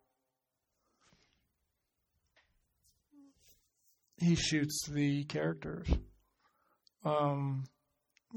[4.18, 5.88] he shoots the characters.
[7.04, 7.64] Um,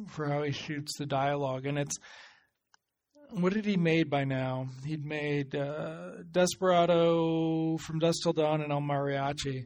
[0.07, 1.97] for how he shoots the dialogue, and it's
[3.29, 4.67] what had he made by now?
[4.85, 9.65] He'd made uh, Desperado, From Dusk Till Dawn, and El Mariachi,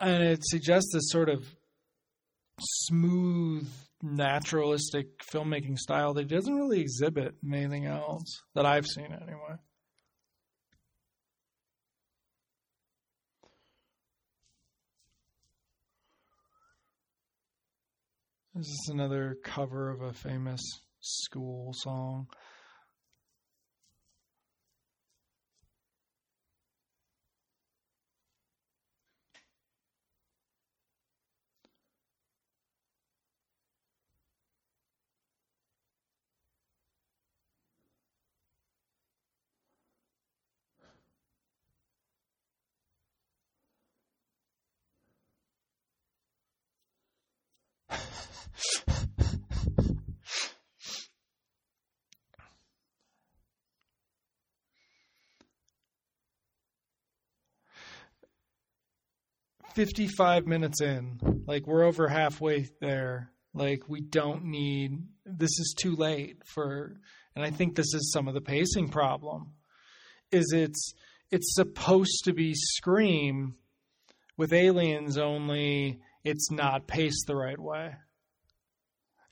[0.00, 1.44] and it suggests this sort of
[2.60, 3.68] smooth,
[4.02, 9.56] naturalistic filmmaking style that doesn't really exhibit in anything else that I've seen anyway.
[18.56, 20.60] This is another cover of a famous
[21.00, 22.28] school song.
[59.74, 61.18] 55 minutes in.
[61.46, 63.30] Like we're over halfway there.
[63.52, 66.96] Like we don't need this is too late for
[67.36, 69.52] and I think this is some of the pacing problem.
[70.30, 70.94] Is it's
[71.30, 73.56] it's supposed to be Scream
[74.36, 77.94] with aliens only it's not paced the right way.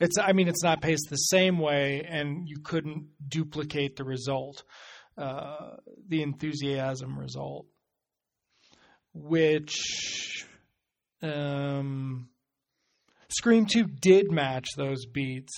[0.00, 4.64] It's I mean it's not paced the same way and you couldn't duplicate the result.
[5.16, 5.76] Uh,
[6.08, 7.66] the enthusiasm result
[9.14, 10.31] which
[11.22, 12.28] um,
[13.28, 15.52] Scream 2 did match those beats,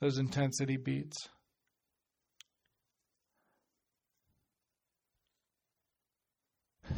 [0.00, 1.28] those intensity beats.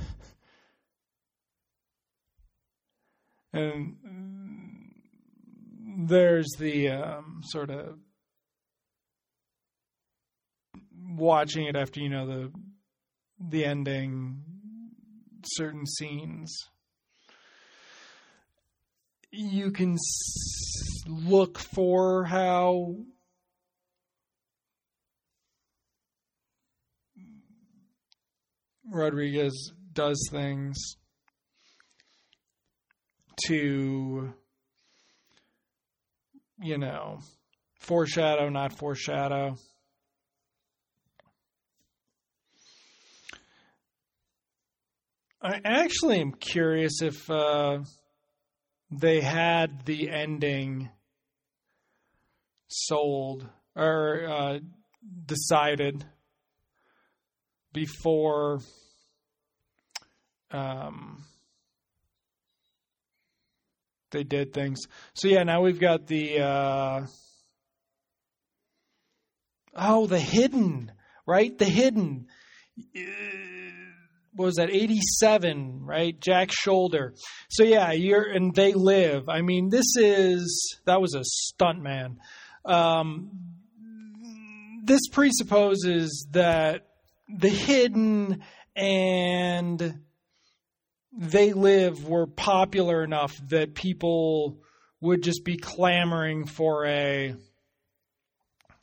[3.52, 3.96] and
[6.08, 7.98] there's the um, sort of
[10.92, 12.52] watching it after you know the
[13.40, 14.42] the ending
[15.44, 16.52] certain scenes.
[19.30, 22.96] You can s- look for how
[28.90, 30.96] Rodriguez does things
[33.46, 34.32] to,
[36.60, 37.18] you know,
[37.80, 39.56] foreshadow, not foreshadow.
[45.40, 47.78] I actually am curious if uh,
[48.90, 50.88] they had the ending
[52.68, 54.58] sold or uh,
[55.26, 56.04] decided
[57.72, 58.60] before
[60.50, 61.24] um,
[64.10, 64.80] they did things.
[65.14, 67.06] So yeah, now we've got the uh,
[69.74, 70.92] oh the hidden
[71.26, 72.26] right the hidden
[74.38, 76.18] what was that 87 right?
[76.20, 77.12] Jack Sholder.
[77.50, 79.28] So yeah you're and they live.
[79.28, 82.18] I mean this is that was a stunt man.
[82.64, 83.30] Um,
[84.84, 86.86] this presupposes that
[87.28, 88.42] the hidden
[88.76, 90.00] and
[91.12, 94.60] they live were popular enough that people
[95.00, 97.34] would just be clamoring for a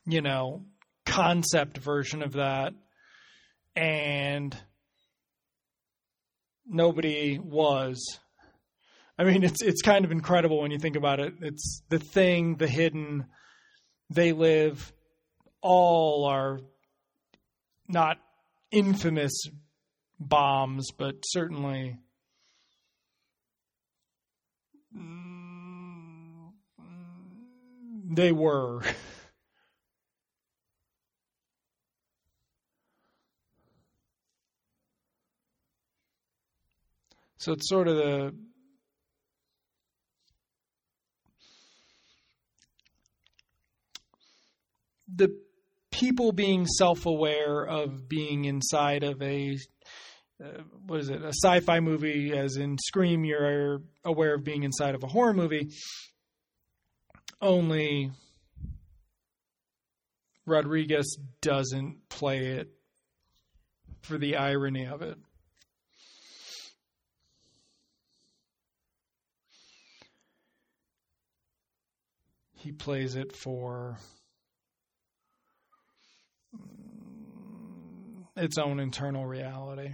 [0.05, 0.65] you know
[1.05, 2.73] concept version of that.
[3.75, 4.55] And
[6.65, 8.19] nobody was.
[9.17, 11.33] I mean, it's it's kind of incredible when you think about it.
[11.41, 13.25] It's the thing, the hidden,
[14.09, 14.93] they live,
[15.61, 16.59] all are
[17.87, 18.17] not
[18.71, 19.47] infamous
[20.19, 21.97] bombs, but certainly
[28.09, 28.81] they were.
[37.45, 38.35] So it's sort of the
[45.13, 45.39] the
[45.91, 49.59] people being self-aware of being inside of a
[50.43, 54.95] uh, what is it a sci-fi movie as in scream you're aware of being inside
[54.95, 55.69] of a horror movie
[57.43, 58.09] only
[60.47, 62.69] rodriguez doesn't play it
[64.01, 65.19] for the irony of it
[72.65, 73.99] he plays it for
[76.57, 79.93] mm, its own internal reality.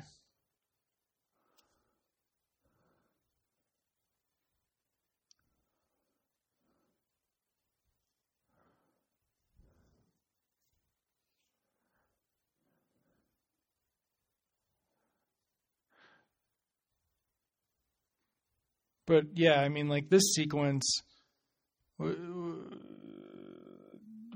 [19.06, 21.04] But yeah, I mean, like this sequence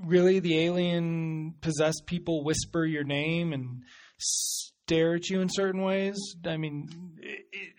[0.06, 3.82] really the alien possessed people whisper your name and
[4.18, 6.16] stare at you in certain ways?
[6.46, 6.88] I mean
[7.18, 7.74] it, it,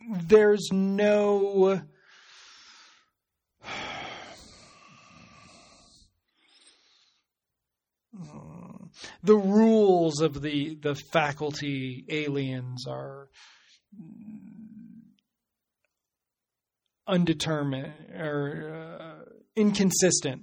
[0.00, 1.82] it, there's no
[9.22, 13.28] the rules of the the faculty aliens are
[17.06, 19.24] undetermined or uh,
[19.56, 20.42] inconsistent.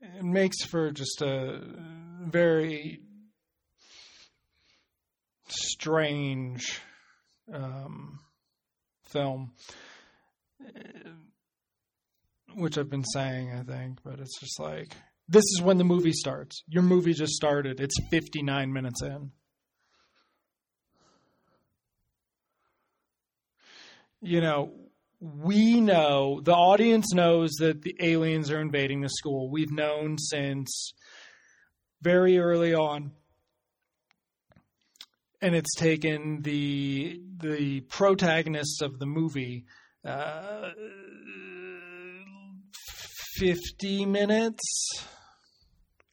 [0.00, 1.60] It makes for just a
[2.26, 3.00] very
[5.48, 6.80] strange
[7.52, 8.18] um,
[9.04, 9.52] film,
[12.54, 14.94] which I've been saying, I think, but it's just like
[15.32, 16.62] this is when the movie starts.
[16.68, 17.80] Your movie just started.
[17.80, 19.30] It's 59 minutes in.
[24.20, 24.72] You know,
[25.20, 29.48] we know, the audience knows that the aliens are invading the school.
[29.50, 30.92] We've known since
[32.02, 33.12] very early on.
[35.40, 39.64] And it's taken the the protagonists of the movie
[40.04, 40.70] uh,
[43.38, 45.04] 50 minutes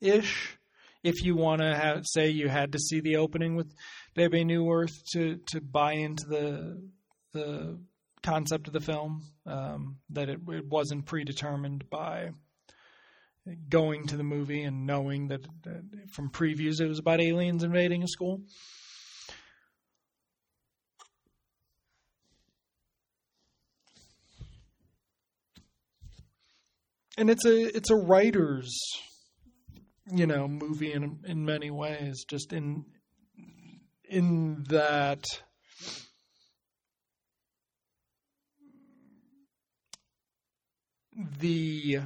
[0.01, 0.57] ish
[1.03, 3.73] if you want to say you had to see the opening with
[4.15, 6.89] Bebe Neuwirth to to buy into the
[7.33, 7.79] the
[8.21, 12.31] concept of the film um, that it, it, wasn't predetermined by
[13.69, 18.03] going to the movie and knowing that, that from previews it was about aliens invading
[18.03, 18.41] a school.
[27.17, 28.73] And it's a it's a writer's
[30.12, 32.86] you know movie in in many ways just in
[34.10, 35.26] in that
[41.39, 41.99] the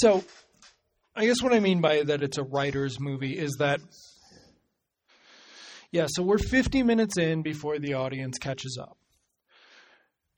[0.00, 0.24] So,
[1.16, 3.80] I guess what I mean by that it's a writer's movie is that,
[5.92, 8.98] yeah, so we're 50 minutes in before the audience catches up,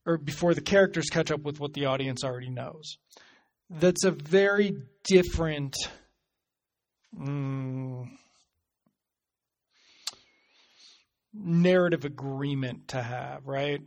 [0.05, 2.99] or before the characters catch up with what the audience already knows
[3.71, 5.77] that's a very different
[7.19, 8.09] mm,
[11.33, 13.81] narrative agreement to have, right?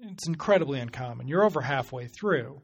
[0.00, 1.28] It's incredibly uncommon.
[1.28, 2.62] You're over halfway through.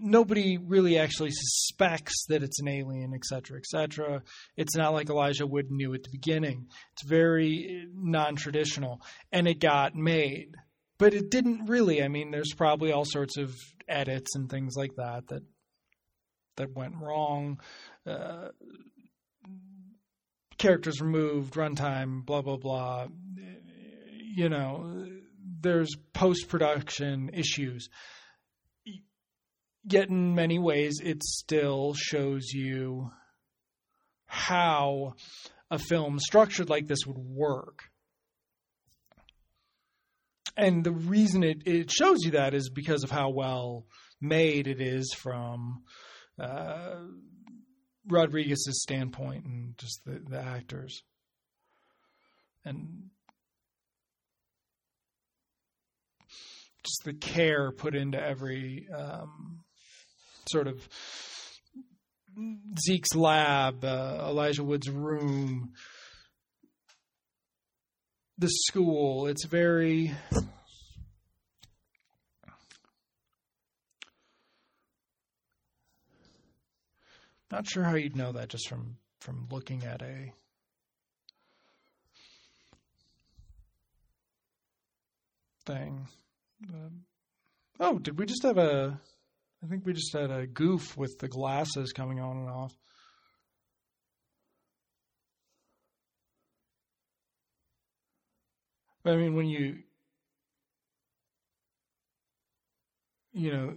[0.00, 4.22] Nobody really actually suspects that it's an alien, etc., cetera, et cetera.
[4.56, 6.68] It's not like Elijah Wood knew at the beginning.
[6.92, 9.00] It's very uh, non traditional.
[9.32, 10.54] And it got made
[10.98, 12.02] but it didn't really.
[12.02, 13.54] I mean, there's probably all sorts of
[13.88, 15.42] edits and things like that that
[16.56, 17.60] that went wrong.
[18.04, 18.48] Uh,
[20.58, 23.06] characters removed, runtime, blah blah blah.
[24.34, 25.06] You know,
[25.60, 27.88] there's post production issues.
[29.84, 33.10] Yet, in many ways, it still shows you
[34.26, 35.14] how
[35.70, 37.84] a film structured like this would work
[40.58, 43.86] and the reason it, it shows you that is because of how well
[44.20, 45.84] made it is from
[46.42, 46.96] uh,
[48.08, 51.04] Rodriguez's standpoint and just the, the actors.
[52.64, 53.10] And
[56.82, 59.60] just the care put into every um,
[60.48, 60.88] sort of
[62.86, 65.72] Zeke's lab, uh, Elijah Wood's room,
[68.38, 69.26] the school.
[69.26, 70.12] It's very
[77.50, 80.32] not sure how you'd know that just from from looking at a
[85.66, 86.06] thing.
[86.72, 87.04] Um,
[87.80, 89.00] oh, did we just have a?
[89.62, 92.72] I think we just had a goof with the glasses coming on and off.
[99.02, 99.78] But I mean, when you,
[103.32, 103.74] you know,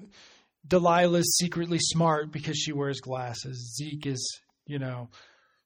[0.67, 3.75] Delilah's secretly smart because she wears glasses.
[3.77, 5.09] Zeke is, you know,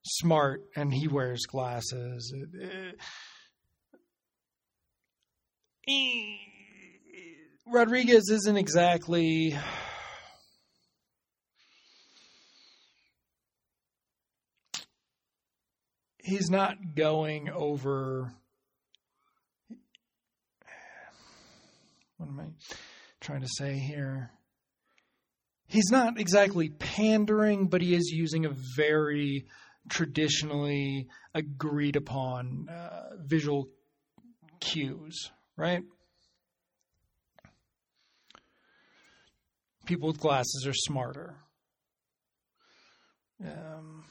[0.02, 2.34] smart and he wears glasses.
[2.62, 2.92] Eh,
[7.66, 9.56] Rodriguez isn't exactly.
[16.26, 18.32] He's not going over
[22.16, 22.46] what am I
[23.20, 24.32] trying to say here?
[25.68, 29.46] He's not exactly pandering, but he is using a very
[29.88, 33.68] traditionally agreed upon uh, visual
[34.58, 35.84] cues, right?
[39.84, 41.36] People with glasses are smarter.
[43.44, 44.02] Um,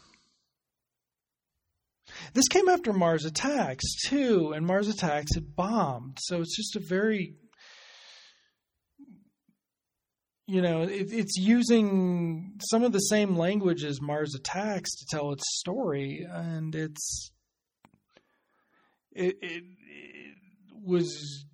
[2.34, 6.18] this came after Mars Attacks, too, and Mars Attacks had bombed.
[6.22, 7.36] So it's just a very
[10.48, 15.32] you know, it, it's using some of the same language as Mars Attacks to tell
[15.32, 17.32] its story, and it's
[19.12, 20.36] it, it, it
[20.84, 21.46] was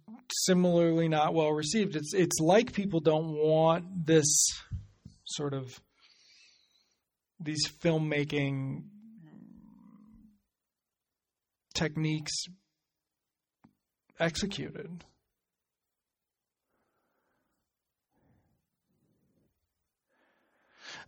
[0.45, 1.95] similarly not well received.
[1.95, 4.27] It's it's like people don't want this
[5.25, 5.79] sort of
[7.39, 8.83] these filmmaking
[11.73, 12.45] techniques
[14.19, 15.03] executed.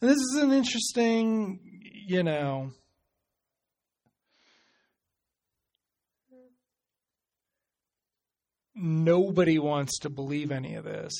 [0.02, 1.60] And this is an interesting,
[2.08, 2.72] you know,
[8.76, 11.14] nobody wants to believe any of this.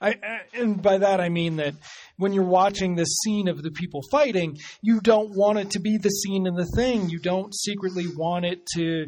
[0.00, 0.14] I,
[0.54, 1.74] and by that I mean that
[2.16, 5.96] when you're watching this scene of the people fighting, you don't want it to be
[5.96, 7.08] the scene in the thing.
[7.08, 9.06] You don't secretly want it to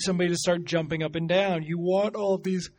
[0.00, 1.64] somebody to start jumping up and down.
[1.64, 2.70] You want all of these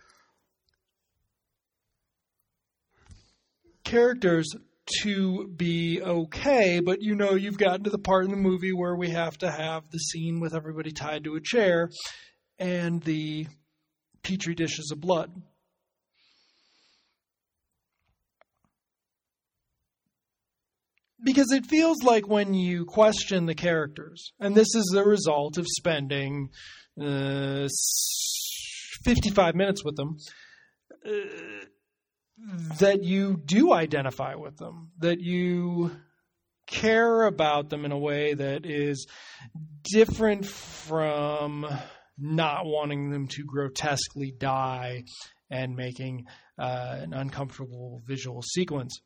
[3.84, 4.48] characters
[5.02, 8.96] to be okay, but you know you've gotten to the part in the movie where
[8.96, 11.90] we have to have the scene with everybody tied to a chair
[12.60, 13.48] and the
[14.24, 15.32] petri dishes of blood.
[21.26, 25.66] Because it feels like when you question the characters, and this is the result of
[25.68, 26.50] spending
[27.02, 27.68] uh,
[29.04, 30.18] 55 minutes with them,
[31.04, 31.10] uh,
[32.80, 35.92] that you do identify with them, that you
[36.68, 39.08] care about them in a way that is
[39.84, 41.66] different from
[42.20, 45.04] not wanting them to grotesquely die
[45.50, 46.26] and making
[46.60, 49.00] uh, an uncomfortable visual sequence.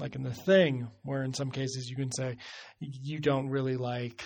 [0.00, 2.38] Like in The Thing, where in some cases you can say
[2.80, 4.24] you don't really like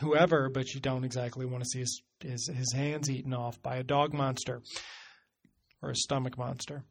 [0.00, 3.76] whoever, but you don't exactly want to see his, his, his hands eaten off by
[3.76, 4.62] a dog monster
[5.82, 6.82] or a stomach monster.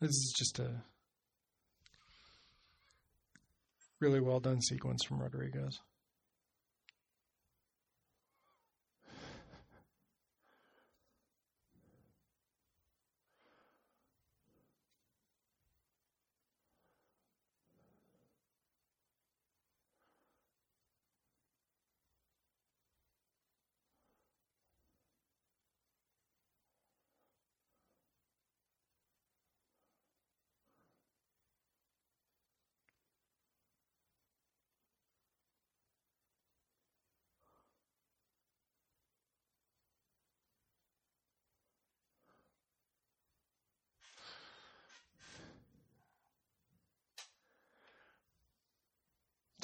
[0.00, 0.82] This is just a
[4.00, 5.80] really well done sequence from Rodriguez.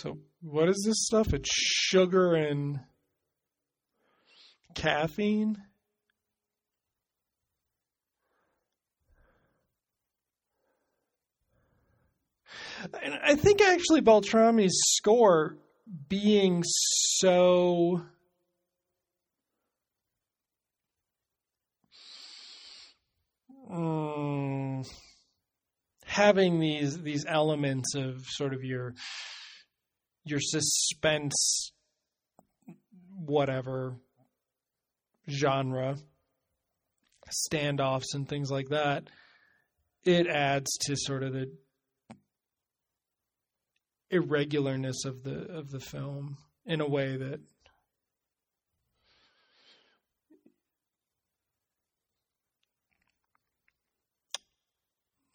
[0.06, 1.34] So, what is this stuff?
[1.34, 2.78] It's sugar and
[4.76, 5.56] caffeine.
[13.02, 15.56] And I think actually Beltrami's score
[16.08, 18.02] being so
[23.68, 24.84] um,
[26.04, 28.94] having these these elements of sort of your
[30.26, 31.72] your suspense
[33.14, 33.96] whatever
[35.30, 35.96] genre
[37.50, 39.04] standoffs and things like that
[40.04, 41.50] it adds to sort of the
[44.10, 47.40] irregularness of the of the film in a way that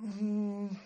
[0.01, 0.77] mm,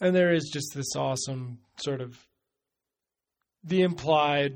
[0.00, 2.18] and there is just this awesome sort of
[3.64, 4.54] the implied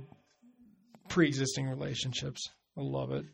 [1.09, 2.49] pre-existing relationships.
[2.77, 3.25] I love it.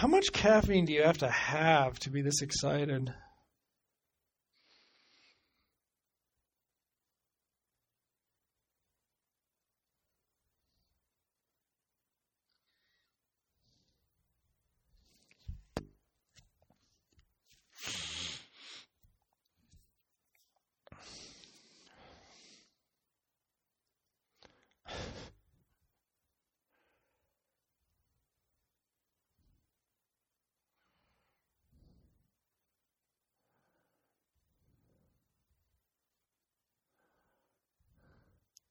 [0.00, 3.12] How much caffeine do you have to have to be this excited?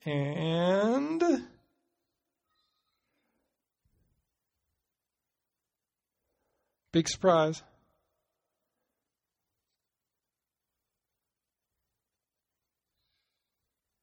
[0.10, 1.22] And
[6.92, 7.62] big surprise.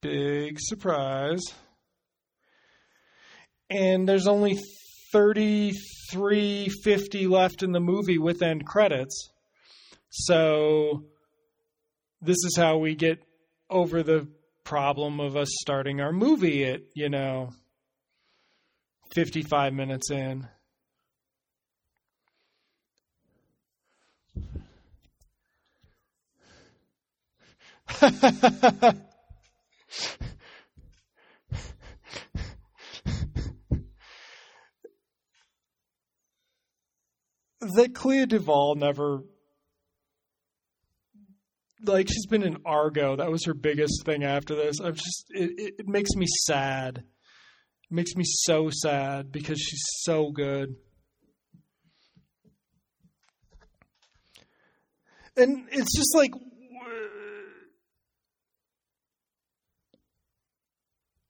[0.01, 1.43] Big surprise.
[3.69, 4.61] And there's only
[5.13, 9.31] 33.50 left in the movie with end credits.
[10.11, 11.03] So
[12.21, 13.19] this is how we get
[13.69, 14.29] over the
[14.67, 17.51] problem of us starting our movie at, you know,
[19.15, 20.49] 55 minutes in.
[37.61, 39.23] that Clea DuVall never
[41.85, 43.17] like she's been in Argo.
[43.17, 44.81] That was her biggest thing after this.
[44.81, 46.99] I'm just it, it, it makes me sad.
[46.99, 50.75] It makes me so sad because she's so good.
[55.37, 56.31] And it's just like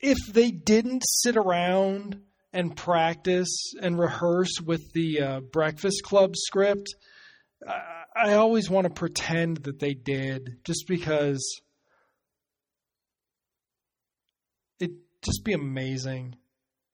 [0.01, 2.21] if they didn't sit around
[2.53, 6.89] and practice and rehearse with the uh, Breakfast Club script,
[7.65, 11.61] I, always want to pretend that they did, just because
[14.79, 16.37] it'd just be amazing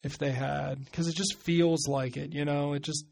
[0.02, 2.74] if they had, because it just feels like it, you know.
[2.74, 3.04] It just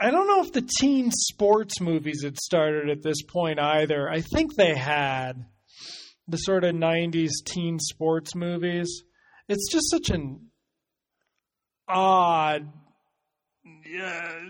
[0.00, 4.08] I don't know if the teen sports movies had started at this point either.
[4.08, 5.44] I think they had
[6.28, 9.04] the sort of 90s teen sports movies.
[9.48, 10.50] It's just such an
[11.88, 12.72] odd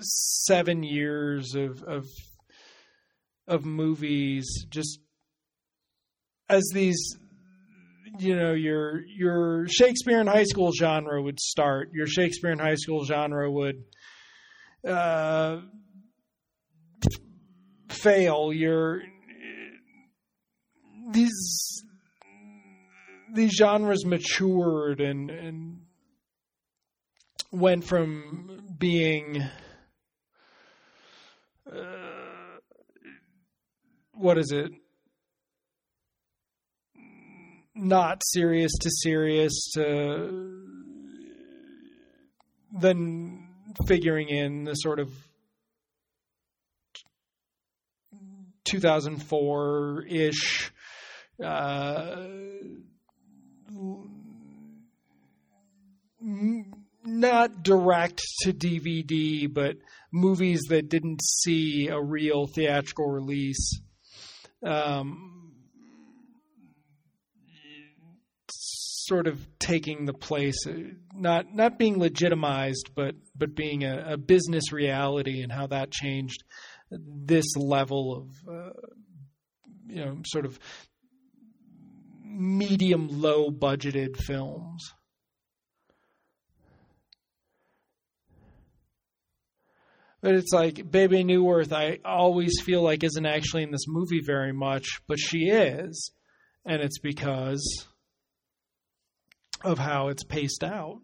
[0.01, 2.07] seven years of, of
[3.49, 5.01] of movies just
[6.49, 7.17] as these
[8.19, 12.77] you know your your Shakespeare in high school genre would start your Shakespeare in high
[12.77, 13.83] school genre would
[14.87, 15.61] uh,
[17.89, 18.53] fail.
[18.53, 19.03] You're
[21.11, 21.85] these
[23.35, 25.81] these genres matured and and
[27.51, 29.43] went from being
[31.71, 32.59] uh,
[34.15, 34.73] what is it
[37.75, 40.63] not serious to serious to
[42.81, 43.52] then
[43.87, 45.11] figuring in the sort of
[48.65, 50.73] 2004 ish
[51.43, 52.27] uh,
[57.05, 59.77] not direct to DVD, but
[60.13, 63.81] movies that didn't see a real theatrical release.
[64.65, 65.42] Um,
[69.07, 70.73] sort of taking the place, uh,
[71.15, 76.43] not not being legitimized, but but being a, a business reality, and how that changed
[76.91, 78.71] this level of uh,
[79.87, 80.59] you know sort of
[82.25, 84.93] medium low budgeted films.
[90.23, 94.53] But it's like Bebe Neuwirth, I always feel like isn't actually in this movie very
[94.53, 96.13] much, but she is.
[96.65, 97.89] And it's because
[99.65, 101.01] of how it's paced out.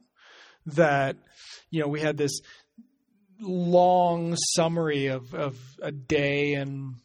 [0.67, 1.17] That,
[1.71, 2.41] you know, we had this
[3.41, 6.97] long summary of, of a day and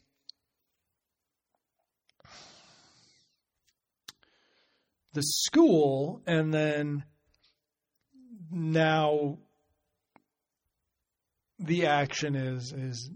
[5.14, 7.04] the school, and then
[8.52, 9.38] now
[11.60, 13.10] the action is is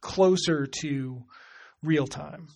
[0.00, 1.22] closer to
[1.82, 2.48] real time.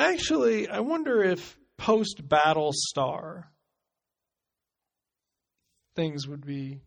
[0.00, 3.52] Actually, I wonder if post battle star
[5.94, 6.80] things would be.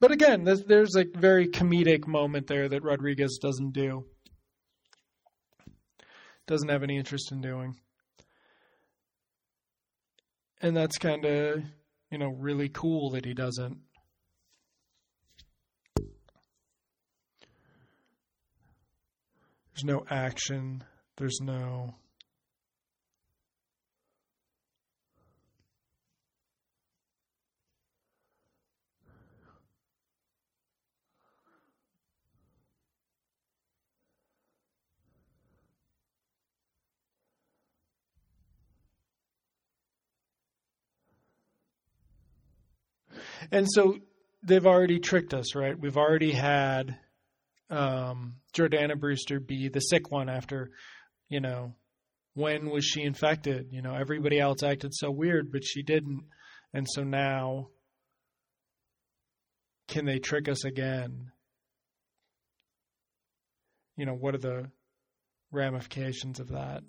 [0.00, 4.04] But again, there's, there's a very comedic moment there that Rodriguez doesn't do.
[6.48, 7.76] Doesn't have any interest in doing.
[10.60, 11.62] And that's kind of,
[12.10, 13.78] you know, really cool that he doesn't.
[19.72, 20.82] There's no action.
[21.16, 21.94] There's no.
[43.50, 43.98] And so
[44.42, 45.78] they've already tricked us, right?
[45.78, 46.96] We've already had
[47.70, 50.70] um, Jordana Brewster be the sick one after,
[51.28, 51.74] you know,
[52.34, 53.68] when was she infected?
[53.70, 56.24] You know, everybody else acted so weird, but she didn't.
[56.72, 57.68] And so now,
[59.88, 61.32] can they trick us again?
[63.96, 64.70] You know, what are the
[65.50, 66.82] ramifications of that?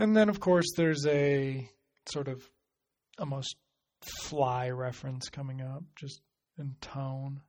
[0.00, 1.68] And then, of course, there's a
[2.08, 2.42] sort of
[3.18, 3.54] almost
[4.00, 6.22] fly reference coming up, just
[6.58, 7.42] in tone.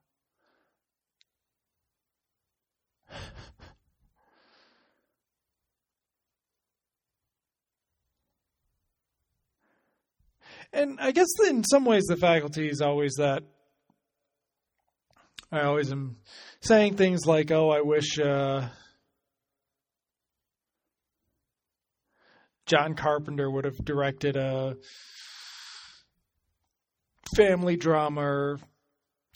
[10.73, 13.43] and I guess in some ways the faculty is always that.
[15.53, 16.17] I always am
[16.59, 18.67] saying things like, "Oh, I wish." Uh,
[22.65, 24.77] John Carpenter would have directed a
[27.35, 28.59] family drama or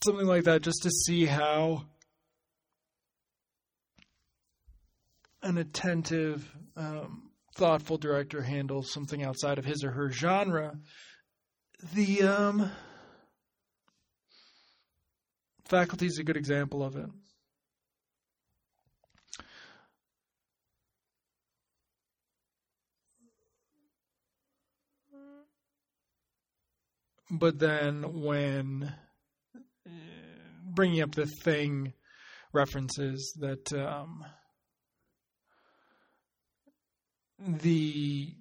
[0.04, 1.86] something like that just to see how
[5.42, 10.78] an attentive, um, thoughtful director handles something outside of his or her genre.
[11.94, 12.72] The um,
[15.66, 17.10] faculty is a good example of it.
[27.30, 28.94] But then when
[30.64, 31.94] bringing up the thing
[32.54, 34.26] references that um,
[37.40, 38.34] the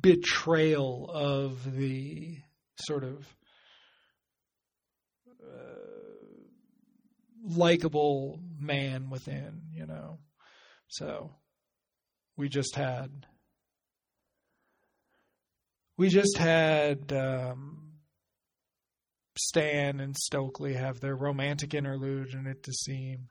[0.00, 2.38] betrayal of the
[2.80, 3.26] sort of
[5.42, 5.78] uh,
[7.44, 10.18] likable man within, you know.
[10.88, 11.30] So
[12.36, 13.26] we just had
[15.98, 17.92] we just had um,
[19.36, 23.28] Stan and Stokely have their romantic interlude, and it to seem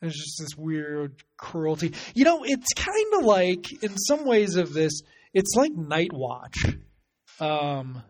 [0.00, 1.92] There's just this weird cruelty.
[2.14, 5.02] You know, it's kind of like, in some ways of this,
[5.36, 6.64] it's like Night Watch.
[7.38, 8.02] Um,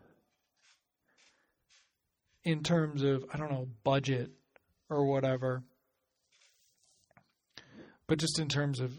[2.45, 4.31] in terms of, I don't know, budget
[4.89, 5.65] or whatever.
[8.07, 8.97] But just in terms of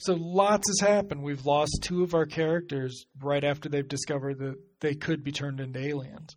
[0.00, 1.22] So lots has happened.
[1.22, 5.60] We've lost two of our characters right after they've discovered that they could be turned
[5.60, 6.36] into aliens.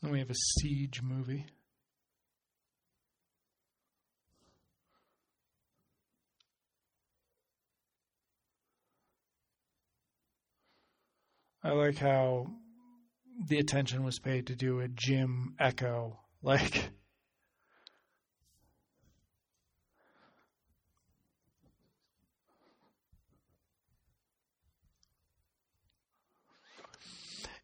[0.00, 1.44] Then we have a siege movie.
[11.66, 12.48] I like how
[13.48, 16.20] the attention was paid to do a Jim echo.
[16.42, 16.90] Like,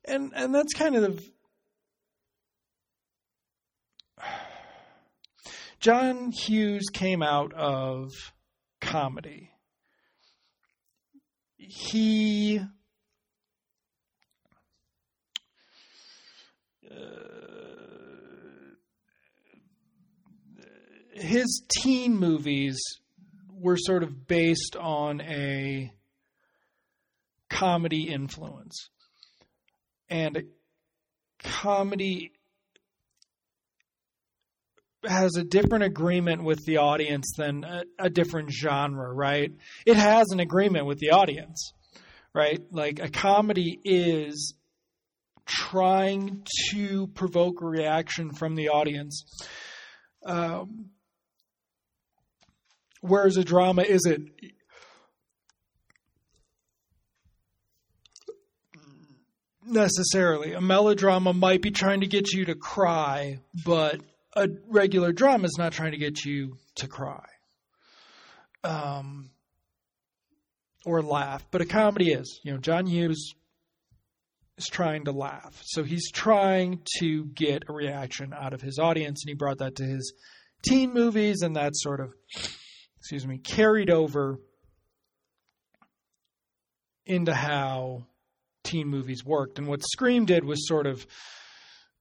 [0.06, 1.22] and and that's kind of
[5.78, 8.12] John Hughes came out of
[8.81, 9.51] comedy.
[11.59, 12.60] He
[16.90, 16.94] Uh,
[21.12, 22.80] his teen movies
[23.52, 25.92] were sort of based on a
[27.50, 28.88] comedy influence.
[30.08, 30.44] And
[31.42, 32.32] comedy
[35.04, 39.50] has a different agreement with the audience than a, a, different genre, right?
[39.86, 41.72] It has an agreement with the audience,
[42.34, 42.60] right?
[42.70, 44.54] Like a comedy is
[45.46, 49.24] trying to provoke a reaction from the audience.
[50.24, 50.90] Um,
[53.00, 54.30] whereas a drama isn't.
[59.64, 60.54] Necessarily.
[60.54, 64.00] A melodrama might be trying to get you to cry, but
[64.34, 67.24] a regular drama is not trying to get you to cry.
[68.64, 69.30] Um,
[70.84, 72.40] or laugh, but a comedy is.
[72.42, 73.34] You know, John Hughes
[74.61, 75.61] is trying to laugh.
[75.65, 79.77] So he's trying to get a reaction out of his audience, and he brought that
[79.77, 80.12] to his
[80.62, 82.12] teen movies, and that sort of,
[82.99, 84.39] excuse me, carried over
[87.07, 88.07] into how
[88.62, 89.59] teen movies worked.
[89.59, 91.07] And what Scream did was sort of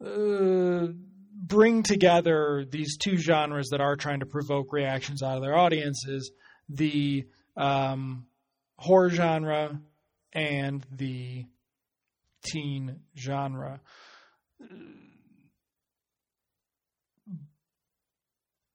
[0.06, 0.88] uh,
[1.34, 6.32] bring together these two genres that are trying to provoke reactions out of their audiences
[6.70, 7.26] the
[7.58, 8.28] um,
[8.78, 9.80] horror genre
[10.34, 11.46] and the
[12.44, 13.82] teen genre.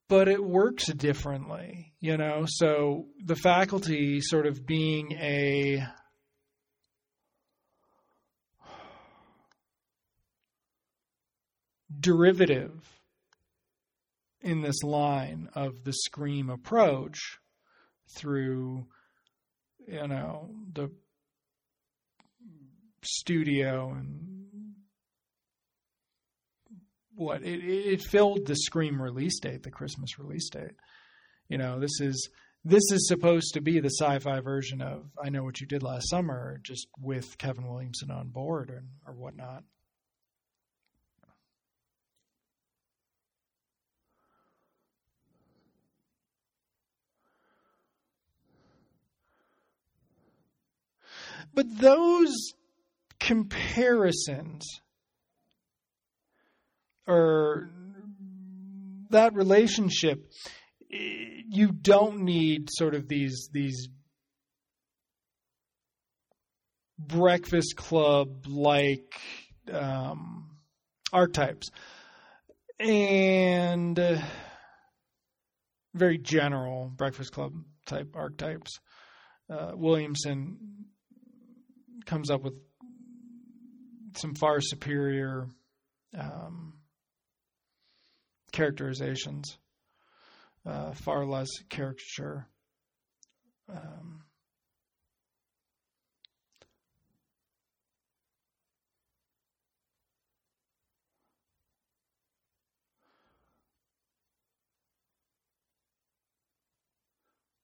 [0.08, 2.44] But it works differently, you know.
[2.46, 5.86] So the faculty sort of being a
[12.00, 13.00] derivative
[14.40, 17.38] in this line of the scream approach
[18.14, 18.86] through
[19.86, 20.90] you know the
[23.06, 24.46] studio and
[27.14, 30.72] what it, it filled the Scream release date, the Christmas release date.
[31.48, 32.28] You know, this is
[32.64, 36.08] this is supposed to be the sci-fi version of I Know What You Did Last
[36.08, 39.64] Summer, just with Kevin Williamson on board or, or whatnot.
[51.54, 52.34] But those
[53.20, 54.64] comparisons
[57.06, 57.70] or
[59.10, 60.30] that relationship
[60.90, 63.88] you don't need sort of these these
[66.98, 69.14] breakfast club like
[69.72, 70.56] um,
[71.12, 71.70] archetypes.
[72.78, 74.18] And uh,
[75.94, 77.52] very general breakfast club
[77.86, 78.80] type archetypes.
[79.48, 80.86] Uh, williamson
[82.06, 82.54] comes up with
[84.16, 85.48] some far superior
[86.18, 86.74] um,
[88.52, 89.58] characterizations,
[90.64, 92.46] uh, far less caricature.
[93.68, 94.22] Um,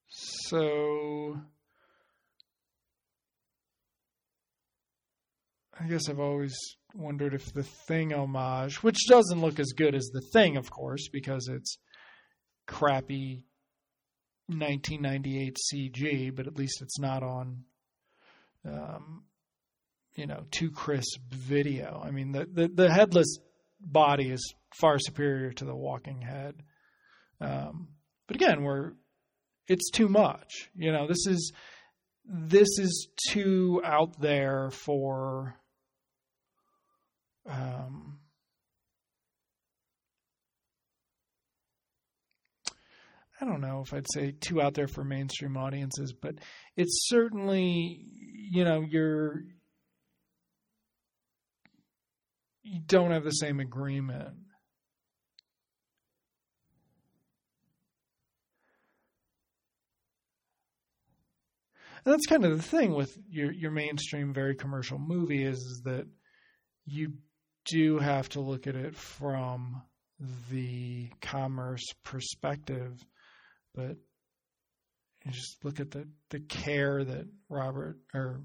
[0.09, 1.41] so
[5.91, 6.57] guess I've always
[6.95, 11.09] wondered if the Thing homage, which doesn't look as good as the Thing, of course,
[11.13, 11.79] because it's
[12.67, 13.43] crappy
[14.47, 17.65] 1998 CG, but at least it's not on,
[18.65, 19.25] um,
[20.17, 22.01] you know, too crisp video.
[22.05, 23.39] I mean, the, the, the headless
[23.81, 26.55] body is far superior to the walking head.
[27.41, 27.89] Um,
[28.27, 28.93] but again, we're
[29.67, 30.69] it's too much.
[30.75, 31.53] You know, this is
[32.25, 35.57] this is too out there for
[37.51, 38.19] um,
[43.41, 46.35] I don't know if I'd say too out there for mainstream audiences, but
[46.77, 47.99] it's certainly,
[48.51, 49.45] you know, you're
[52.63, 54.35] you don't have the same agreement.
[62.05, 65.83] And that's kind of the thing with your your mainstream, very commercial movie is, is
[65.85, 66.07] that
[66.87, 67.15] you
[67.71, 69.83] do have to look at it from
[70.51, 73.05] the commerce perspective
[73.75, 73.97] but
[75.29, 78.41] just look at the, the care that Robert or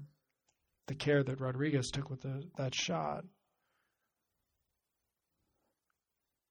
[0.86, 3.24] the care that Rodriguez took with the, that shot.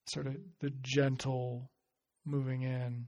[0.07, 1.71] Sort of the gentle
[2.25, 3.07] moving in.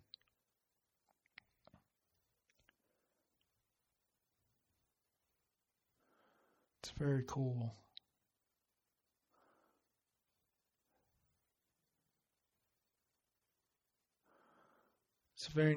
[6.83, 7.75] It's very cool.
[15.53, 15.75] Very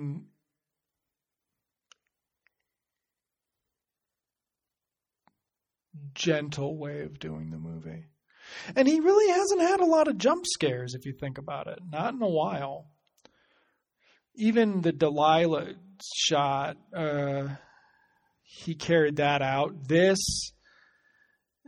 [6.14, 8.06] gentle way of doing the movie.
[8.74, 11.78] And he really hasn't had a lot of jump scares, if you think about it.
[11.88, 12.90] Not in a while.
[14.34, 15.74] Even the Delilah
[16.14, 17.48] shot, uh,
[18.42, 19.88] he carried that out.
[19.88, 20.52] This,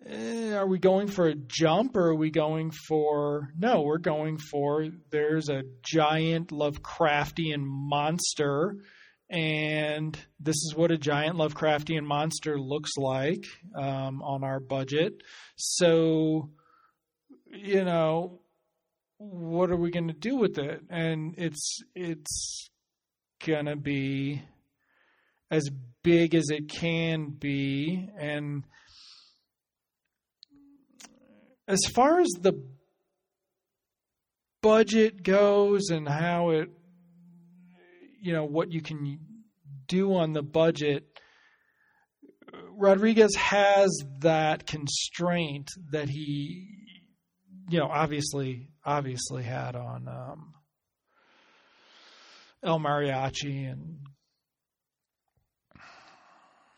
[0.06, 4.38] eh, are we going for a jump or are we going for no we're going
[4.38, 8.76] for there's a giant lovecraftian monster
[9.32, 15.22] and this is what a giant lovecraftian monster looks like um, on our budget.
[15.56, 16.50] So
[17.46, 18.40] you know
[19.16, 20.82] what are we going to do with it?
[20.90, 22.68] And it's it's
[23.44, 24.42] going to be
[25.50, 25.70] as
[26.02, 28.64] big as it can be and
[31.68, 32.52] as far as the
[34.62, 36.70] budget goes and how it
[38.20, 39.18] you know what you can
[39.88, 41.04] do on the budget
[42.76, 43.90] Rodriguez has
[44.20, 46.68] that constraint that he
[47.68, 50.54] you know obviously obviously had on um,
[52.62, 53.98] El Mariachi and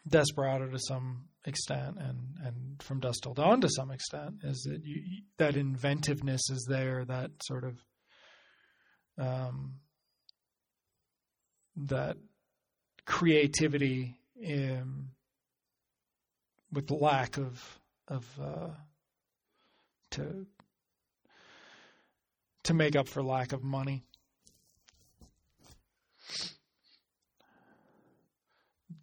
[0.09, 4.85] Desperado to some extent and and from dusk till dawn to some extent is that
[4.85, 5.03] you
[5.37, 7.85] that inventiveness is there that sort of
[9.19, 9.75] um,
[11.77, 12.17] that
[13.07, 15.09] creativity in,
[16.73, 18.71] with lack of of uh,
[20.11, 20.47] to
[22.65, 24.05] to make up for lack of money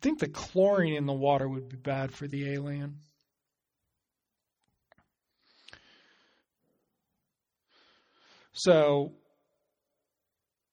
[0.01, 2.99] think the chlorine in the water would be bad for the alien.
[8.53, 9.13] So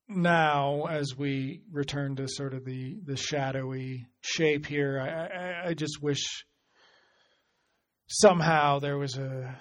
[0.09, 5.75] now, as we return to sort of the, the shadowy shape here, I, I, I
[5.75, 6.45] just wish
[8.09, 9.59] somehow there was a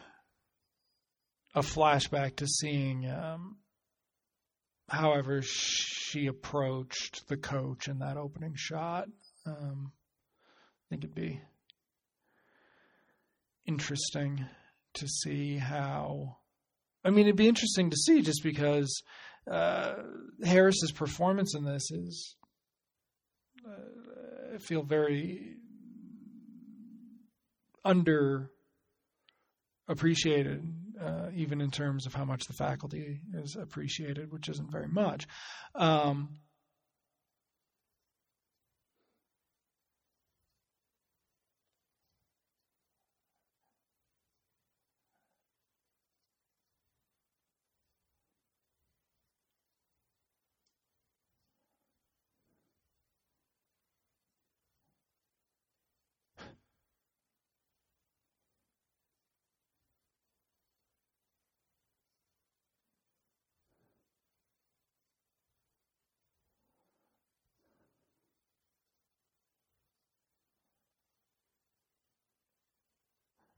[1.57, 3.57] a flashback to seeing um,
[4.89, 9.07] however she approached the coach in that opening shot.
[9.47, 11.41] Um, I think it'd be
[13.65, 14.45] interesting
[14.95, 16.37] to see how.
[17.03, 19.01] I mean, it'd be interesting to see just because
[19.49, 19.93] uh,
[20.43, 22.35] Harris's performance in this is.
[23.65, 25.55] Uh, I feel very
[27.85, 28.51] under
[29.87, 30.67] appreciated,
[31.01, 35.27] uh, even in terms of how much the faculty is appreciated, which isn't very much.
[35.75, 36.39] Um,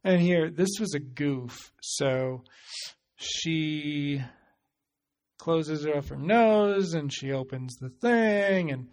[0.09, 1.71] And here, this was a goof.
[1.83, 2.43] So
[3.15, 4.19] she
[5.37, 8.87] closes it off her nose and she opens the thing and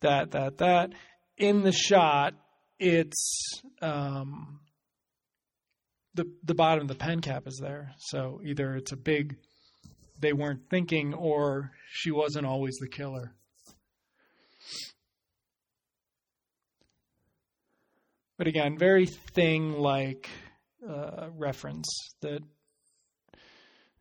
[0.00, 0.90] that, that, that.
[1.36, 2.34] In the shot,
[2.80, 4.58] it's um,
[6.14, 7.92] the the bottom of the pen cap is there.
[7.98, 9.36] So either it's a big
[10.18, 13.36] they weren't thinking or she wasn't always the killer.
[18.40, 20.30] But again, very thing like
[20.88, 21.86] uh, reference
[22.22, 22.40] that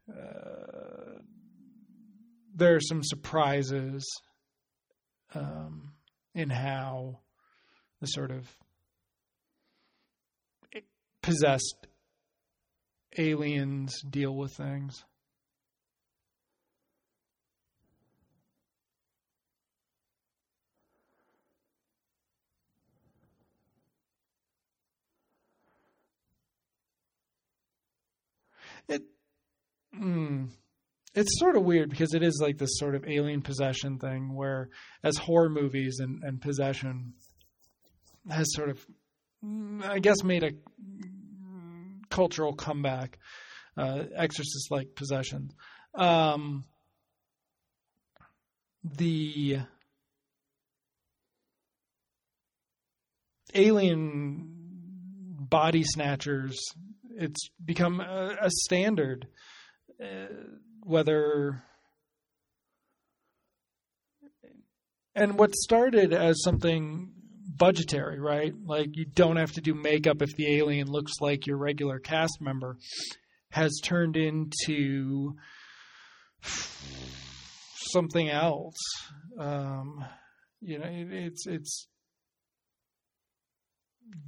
[0.09, 1.19] uh,
[2.55, 4.05] there are some surprises
[5.35, 5.91] um,
[6.33, 7.19] in how
[7.99, 8.47] the sort of
[11.21, 11.87] possessed
[13.17, 15.03] aliens deal with things.
[28.89, 29.03] It,
[29.97, 30.49] mm,
[31.15, 34.69] it's sort of weird because it is like this sort of alien possession thing where,
[35.03, 37.13] as horror movies and, and possession
[38.29, 38.85] has sort of,
[39.83, 40.51] I guess, made a
[42.09, 43.17] cultural comeback,
[43.77, 45.51] uh, exorcist like possession.
[45.95, 46.65] Um,
[48.83, 49.59] the
[53.53, 54.47] alien
[55.39, 56.59] body snatchers,
[57.09, 59.27] it's become a, a standard.
[60.01, 60.27] Uh,
[60.81, 61.61] whether
[65.15, 67.11] and what started as something
[67.57, 68.53] budgetary, right?
[68.65, 72.39] Like you don't have to do makeup if the alien looks like your regular cast
[72.39, 72.77] member,
[73.51, 75.35] has turned into
[77.91, 78.77] something else.
[79.37, 80.05] Um,
[80.61, 81.87] you know, it, it's it's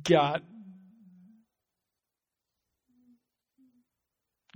[0.03, 0.41] got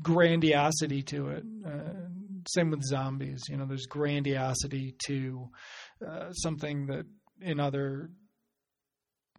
[0.02, 1.44] grandiosity to it.
[1.66, 2.10] Uh,
[2.48, 3.44] same with zombies.
[3.50, 5.50] You know, there's grandiosity to
[6.06, 7.06] uh, something that
[7.42, 8.10] in other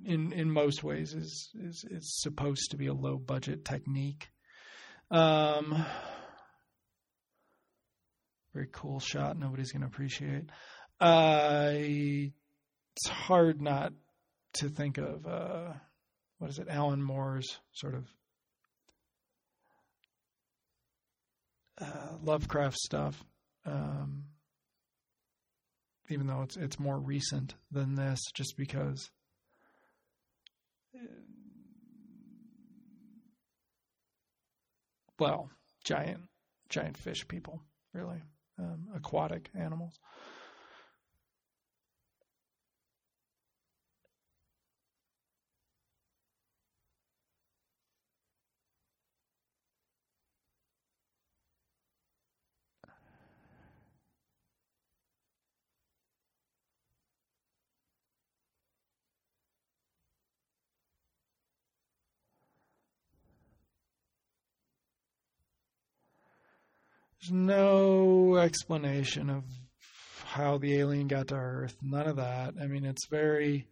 [0.04, 4.28] in in most ways is is is supposed to be a low budget technique.
[5.10, 5.84] Um,
[8.52, 9.38] very cool shot.
[9.38, 10.50] Nobody's going to appreciate.
[11.00, 13.92] Uh, it's hard not
[14.54, 15.74] to think of uh,
[16.38, 16.68] what is it?
[16.68, 18.06] Alan Moore's sort of
[21.80, 23.24] uh, Lovecraft stuff.
[23.64, 24.24] Um,
[26.08, 29.10] even though it's it's more recent than this, just because
[35.18, 35.50] well,
[35.84, 36.22] giant,
[36.68, 37.62] giant fish people,
[37.92, 38.22] really,
[38.58, 39.98] um, aquatic animals.
[67.30, 69.44] No explanation of
[70.24, 71.76] how the alien got to Earth.
[71.82, 72.54] None of that.
[72.60, 73.66] I mean, it's very.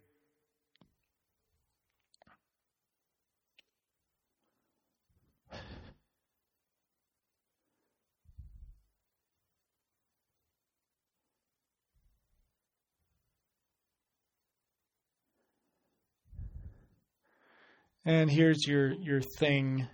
[18.07, 19.87] And here's your your thing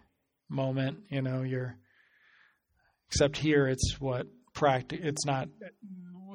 [0.49, 1.77] moment, you know, your
[3.11, 5.01] Except here, it's what practic.
[5.03, 5.49] It's not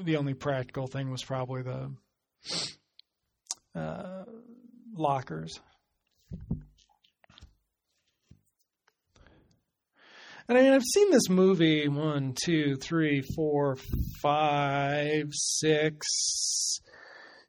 [0.04, 1.90] the only practical thing was probably the
[3.74, 4.24] uh,
[4.94, 5.58] lockers.
[10.48, 13.78] And I mean, I've seen this movie one, two, three, four,
[14.20, 16.78] five, six,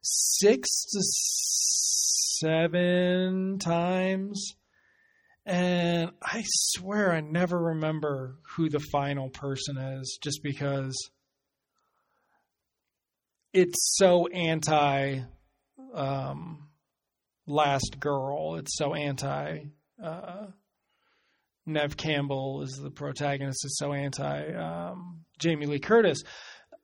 [0.02, 1.00] six to
[2.40, 4.54] seven times.
[5.48, 10.94] And I swear I never remember who the final person is just because
[13.54, 15.20] it's so anti
[15.94, 16.68] um,
[17.46, 18.56] Last Girl.
[18.56, 19.60] It's so anti.
[20.02, 20.48] Uh,
[21.64, 23.64] Neve Campbell is the protagonist.
[23.64, 26.24] It's so anti um, Jamie Lee Curtis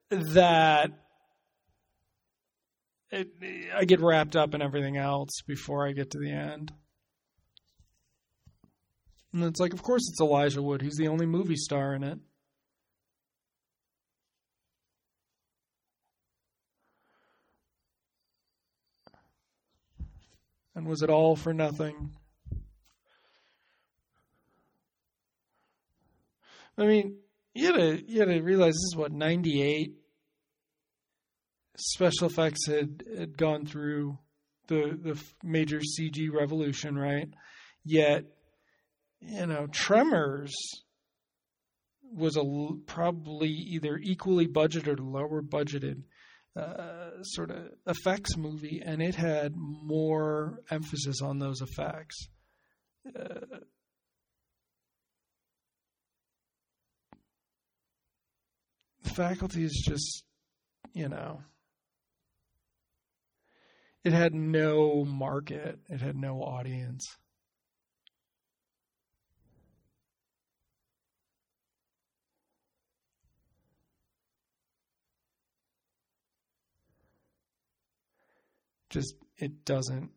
[0.08, 0.90] that
[3.10, 3.28] it,
[3.76, 6.72] I get wrapped up in everything else before I get to the end.
[9.34, 10.80] And it's like, of course it's Elijah Wood.
[10.80, 12.20] He's the only movie star in it.
[20.76, 22.12] And was it all for nothing?
[26.78, 27.18] I mean,
[27.54, 29.94] you had to, you gotta realize this is what ninety eight.
[31.76, 34.16] Special effects had, had gone through
[34.68, 37.28] the the major CG revolution, right?
[37.84, 38.26] Yet,
[39.26, 40.54] you know, Tremors
[42.02, 42.44] was a
[42.86, 46.02] probably either equally budgeted or lower budgeted
[46.56, 52.28] uh, sort of effects movie, and it had more emphasis on those effects.
[53.06, 53.58] Uh,
[59.02, 60.24] faculty is just,
[60.92, 61.42] you know,
[64.04, 67.16] it had no market, it had no audience.
[78.94, 80.10] Just, it doesn't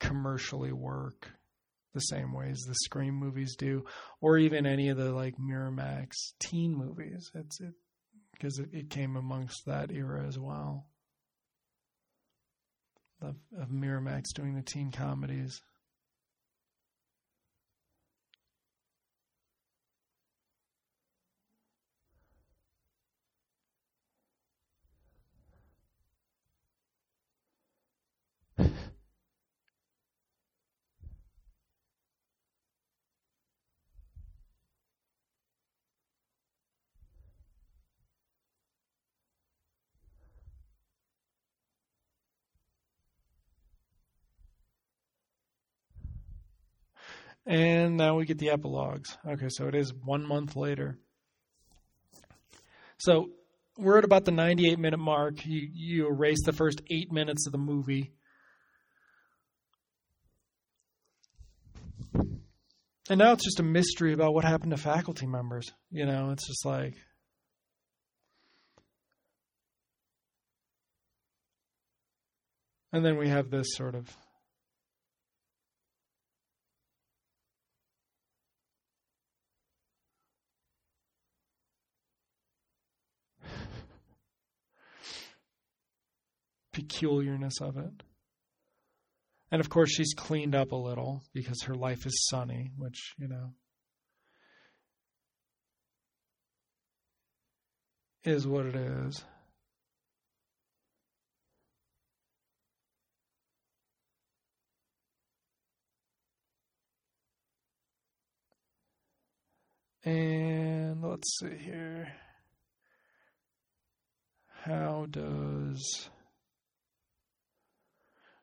[0.00, 1.30] commercially work
[1.94, 3.84] the same ways the Scream movies do,
[4.20, 6.10] or even any of the like Miramax
[6.40, 7.30] teen movies.
[7.32, 7.74] It's it
[8.32, 10.86] because it, it came amongst that era as well
[13.20, 15.62] of, of Miramax doing the teen comedies.
[47.46, 49.16] And now we get the epilogues.
[49.26, 50.98] Okay, so it is one month later.
[52.98, 53.30] So
[53.76, 55.44] we're at about the 98 minute mark.
[55.44, 58.12] You, you erase the first eight minutes of the movie.
[63.10, 65.72] And now it's just a mystery about what happened to faculty members.
[65.90, 66.94] You know, it's just like.
[72.92, 74.14] And then we have this sort of
[86.72, 88.02] peculiarness of it.
[89.50, 93.28] And of course, she's cleaned up a little because her life is sunny, which, you
[93.28, 93.52] know,
[98.24, 99.24] is what it is.
[110.04, 112.12] And let's see here.
[114.64, 116.08] How does.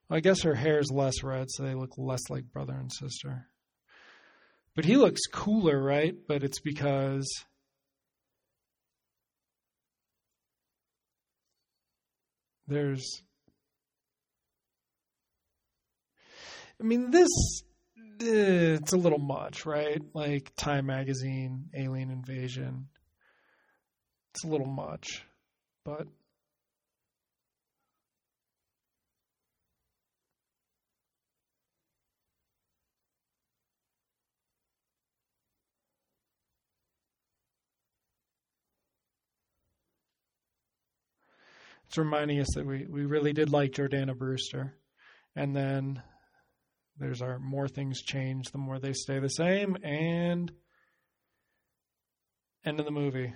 [0.09, 3.47] I guess her hair is less red, so they look less like brother and sister.
[4.75, 6.15] But he looks cooler, right?
[6.27, 7.27] But it's because
[12.67, 13.21] there's.
[16.79, 17.29] I mean, this.
[18.21, 20.01] Eh, it's a little much, right?
[20.13, 22.87] Like Time Magazine, Alien Invasion.
[24.33, 25.23] It's a little much.
[25.85, 26.07] But
[41.89, 44.75] it's reminding us that we, we really did like Jordana Brewster.
[45.35, 46.03] And then
[46.99, 50.51] there's our more things change, the more they stay the same, and
[52.63, 53.33] end of the movie.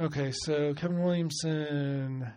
[0.00, 2.32] Okay, so Kevin Williamson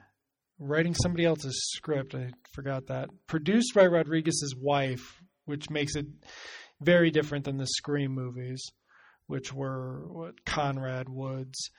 [0.60, 2.16] writing somebody else's script.
[2.16, 3.08] I forgot that.
[3.28, 6.08] Produced by Rodriguez's wife, which makes it
[6.82, 8.62] very different than the Scream movies
[9.32, 11.72] which were what Conrad Woods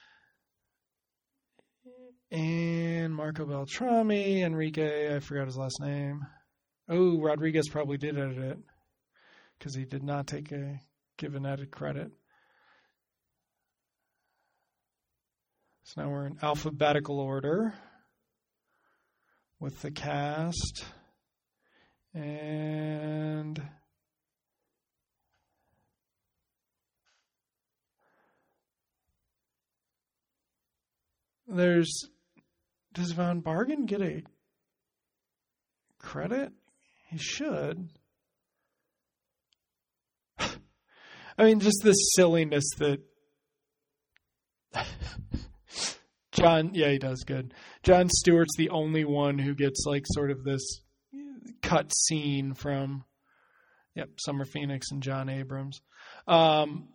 [2.30, 6.22] and Marco Beltrami, Enrique, I forgot his last name.
[6.88, 8.58] Oh, Rodriguez probably did edit it
[9.58, 10.80] because he did not take a
[11.18, 12.10] given edit credit.
[15.82, 17.74] So now we're in alphabetical order
[19.60, 20.86] with the cast.
[22.14, 23.62] And
[31.52, 32.08] there's
[32.94, 34.22] does Von Bargen get a
[35.98, 36.52] credit?
[37.08, 37.88] He should.
[40.38, 43.00] I mean, just the silliness that
[46.32, 47.54] Jon, yeah, he does good.
[47.82, 50.80] Jon Stewart's the only one who gets like sort of this
[51.62, 53.04] cut scene from
[53.94, 55.82] Yep, Summer Phoenix and Jon Abrahams.
[56.26, 56.88] Um,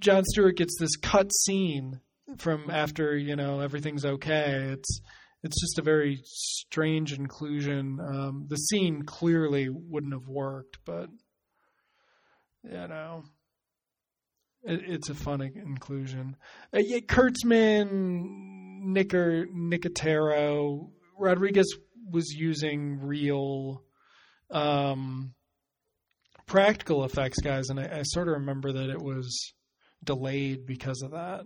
[0.00, 2.00] Jon Stewart gets this cut scene
[2.36, 4.68] from after you know everything's okay.
[4.72, 5.00] It's
[5.42, 7.98] it's just a very strange inclusion.
[8.00, 11.08] Um, the scene clearly wouldn't have worked, but
[12.64, 13.22] you know,
[14.64, 16.36] it, it's a fun inclusion.
[16.74, 18.20] Uh, yeah, Kurtzman,
[18.82, 21.72] Nicker, Nicotero, Rodriguez
[22.10, 23.82] was using real
[24.50, 25.34] um,
[26.46, 29.54] practical effects guys, and I, I sort of remember that it was
[30.02, 31.42] delayed because of that.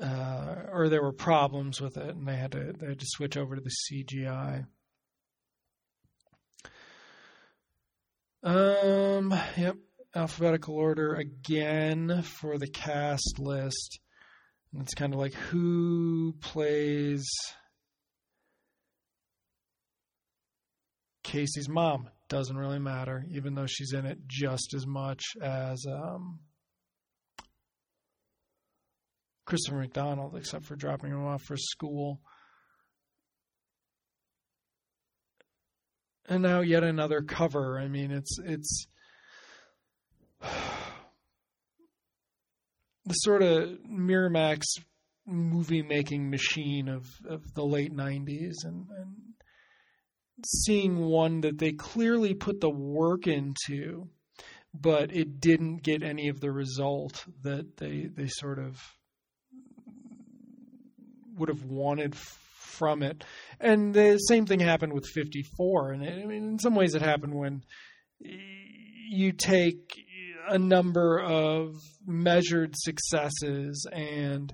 [0.00, 3.36] Uh, or there were problems with it, and they had to they had to switch
[3.36, 4.66] over to the CGI.
[8.42, 9.34] Um.
[9.56, 9.76] Yep.
[10.14, 13.98] Alphabetical order again for the cast list.
[14.72, 17.26] And it's kind of like who plays
[21.22, 22.08] Casey's mom.
[22.28, 26.40] Doesn't really matter, even though she's in it just as much as um,
[29.44, 32.20] Christopher McDonald, except for dropping him off for school.
[36.28, 37.78] And now yet another cover.
[37.78, 38.86] I mean, it's it's
[40.40, 40.48] the
[43.14, 44.62] sort of Miramax
[45.26, 49.14] movie making machine of, of the late 90s and, and
[50.44, 54.08] seeing one that they clearly put the work into
[54.74, 58.80] but it didn't get any of the result that they they sort of
[61.36, 63.24] would have wanted from it
[63.60, 67.34] and the same thing happened with 54 and I mean in some ways it happened
[67.34, 67.62] when
[68.20, 69.94] you take
[70.48, 71.76] a number of
[72.06, 74.52] measured successes and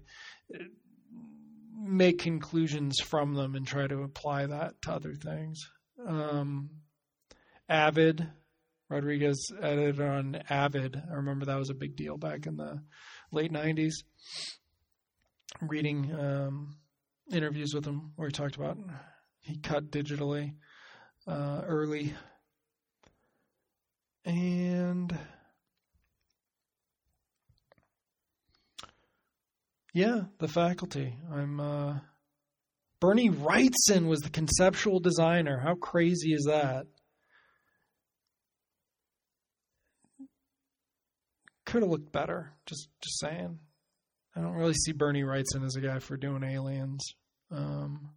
[1.88, 5.58] make conclusions from them and try to apply that to other things.
[6.06, 6.70] Um,
[7.68, 8.28] Avid,
[8.90, 11.02] Rodriguez edited on Avid.
[11.10, 12.82] I remember that was a big deal back in the
[13.32, 13.94] late 90s.
[15.60, 16.76] Reading um,
[17.32, 18.78] interviews with him where he talked about
[19.40, 20.54] he cut digitally
[21.26, 22.14] uh, early.
[24.24, 25.16] And
[29.98, 31.16] Yeah, the faculty.
[31.32, 31.98] I'm uh,
[33.00, 35.58] Bernie Wrightson was the conceptual designer.
[35.58, 36.86] How crazy is that?
[41.66, 42.52] Could have looked better.
[42.64, 43.58] Just just saying.
[44.36, 47.04] I don't really see Bernie Wrightson as a guy for doing aliens.
[47.50, 48.10] Um,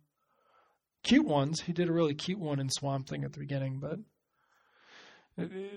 [1.04, 1.62] cute ones.
[1.62, 4.00] He did a really cute one in Swamp Thing at the beginning, but
[5.38, 5.72] it, it,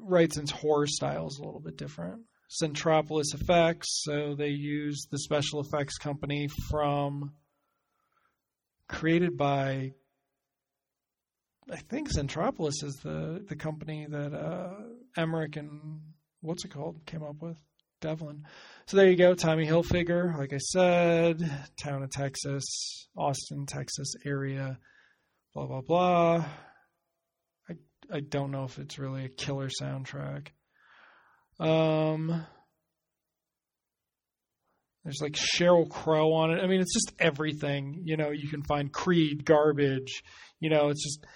[0.00, 2.22] Wrightson's horror style is a little bit different.
[2.48, 4.02] Centropolis Effects.
[4.04, 7.32] So they use the special effects company from
[8.88, 9.92] created by
[11.70, 14.74] I think Centropolis is the the company that uh,
[15.16, 16.00] Emmerich and
[16.40, 17.58] what's it called came up with
[18.06, 18.44] Devlin.
[18.86, 20.38] So there you go, Tommy Hilfiger.
[20.38, 24.78] Like I said, town of Texas, Austin, Texas area.
[25.52, 26.44] Blah blah blah.
[27.68, 27.74] I
[28.12, 30.48] I don't know if it's really a killer soundtrack.
[31.58, 32.46] Um,
[35.02, 36.62] there's like Sheryl Crow on it.
[36.62, 38.02] I mean, it's just everything.
[38.04, 40.22] You know, you can find Creed garbage.
[40.60, 41.26] You know, it's just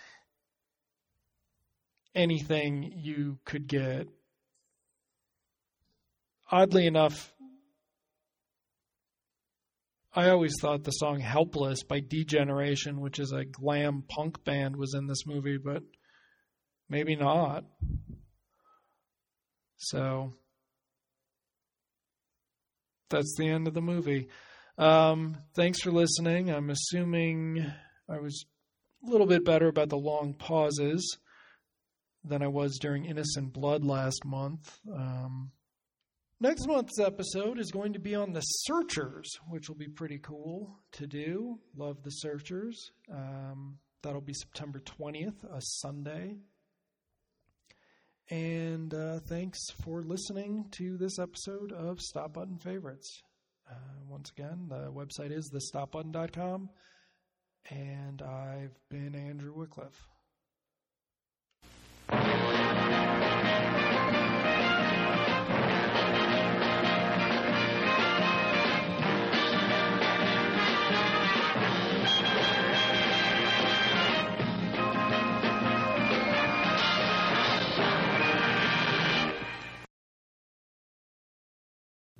[2.14, 4.06] anything you could get.
[6.52, 7.32] Oddly enough,
[10.12, 14.94] I always thought the song Helpless by D-Generation, which is a glam punk band, was
[14.94, 15.84] in this movie, but
[16.88, 17.64] maybe not.
[19.76, 20.32] So
[23.10, 24.28] that's the end of the movie.
[24.76, 26.50] Um, thanks for listening.
[26.50, 27.64] I'm assuming
[28.08, 28.44] I was
[29.06, 31.18] a little bit better about the long pauses
[32.24, 34.78] than I was during Innocent Blood last month.
[34.92, 35.52] Um,
[36.40, 40.78] next month's episode is going to be on the Searchers, which will be pretty cool
[40.92, 41.58] to do.
[41.76, 42.90] Love the Searchers.
[43.12, 46.36] Um, that'll be September 20th, a Sunday.
[48.30, 53.22] And uh, thanks for listening to this episode of Stop Button Favorites.
[53.68, 53.74] Uh,
[54.08, 56.70] once again, the website is thestopbutton.com,
[57.70, 60.06] and I've been Andrew Wickliffe.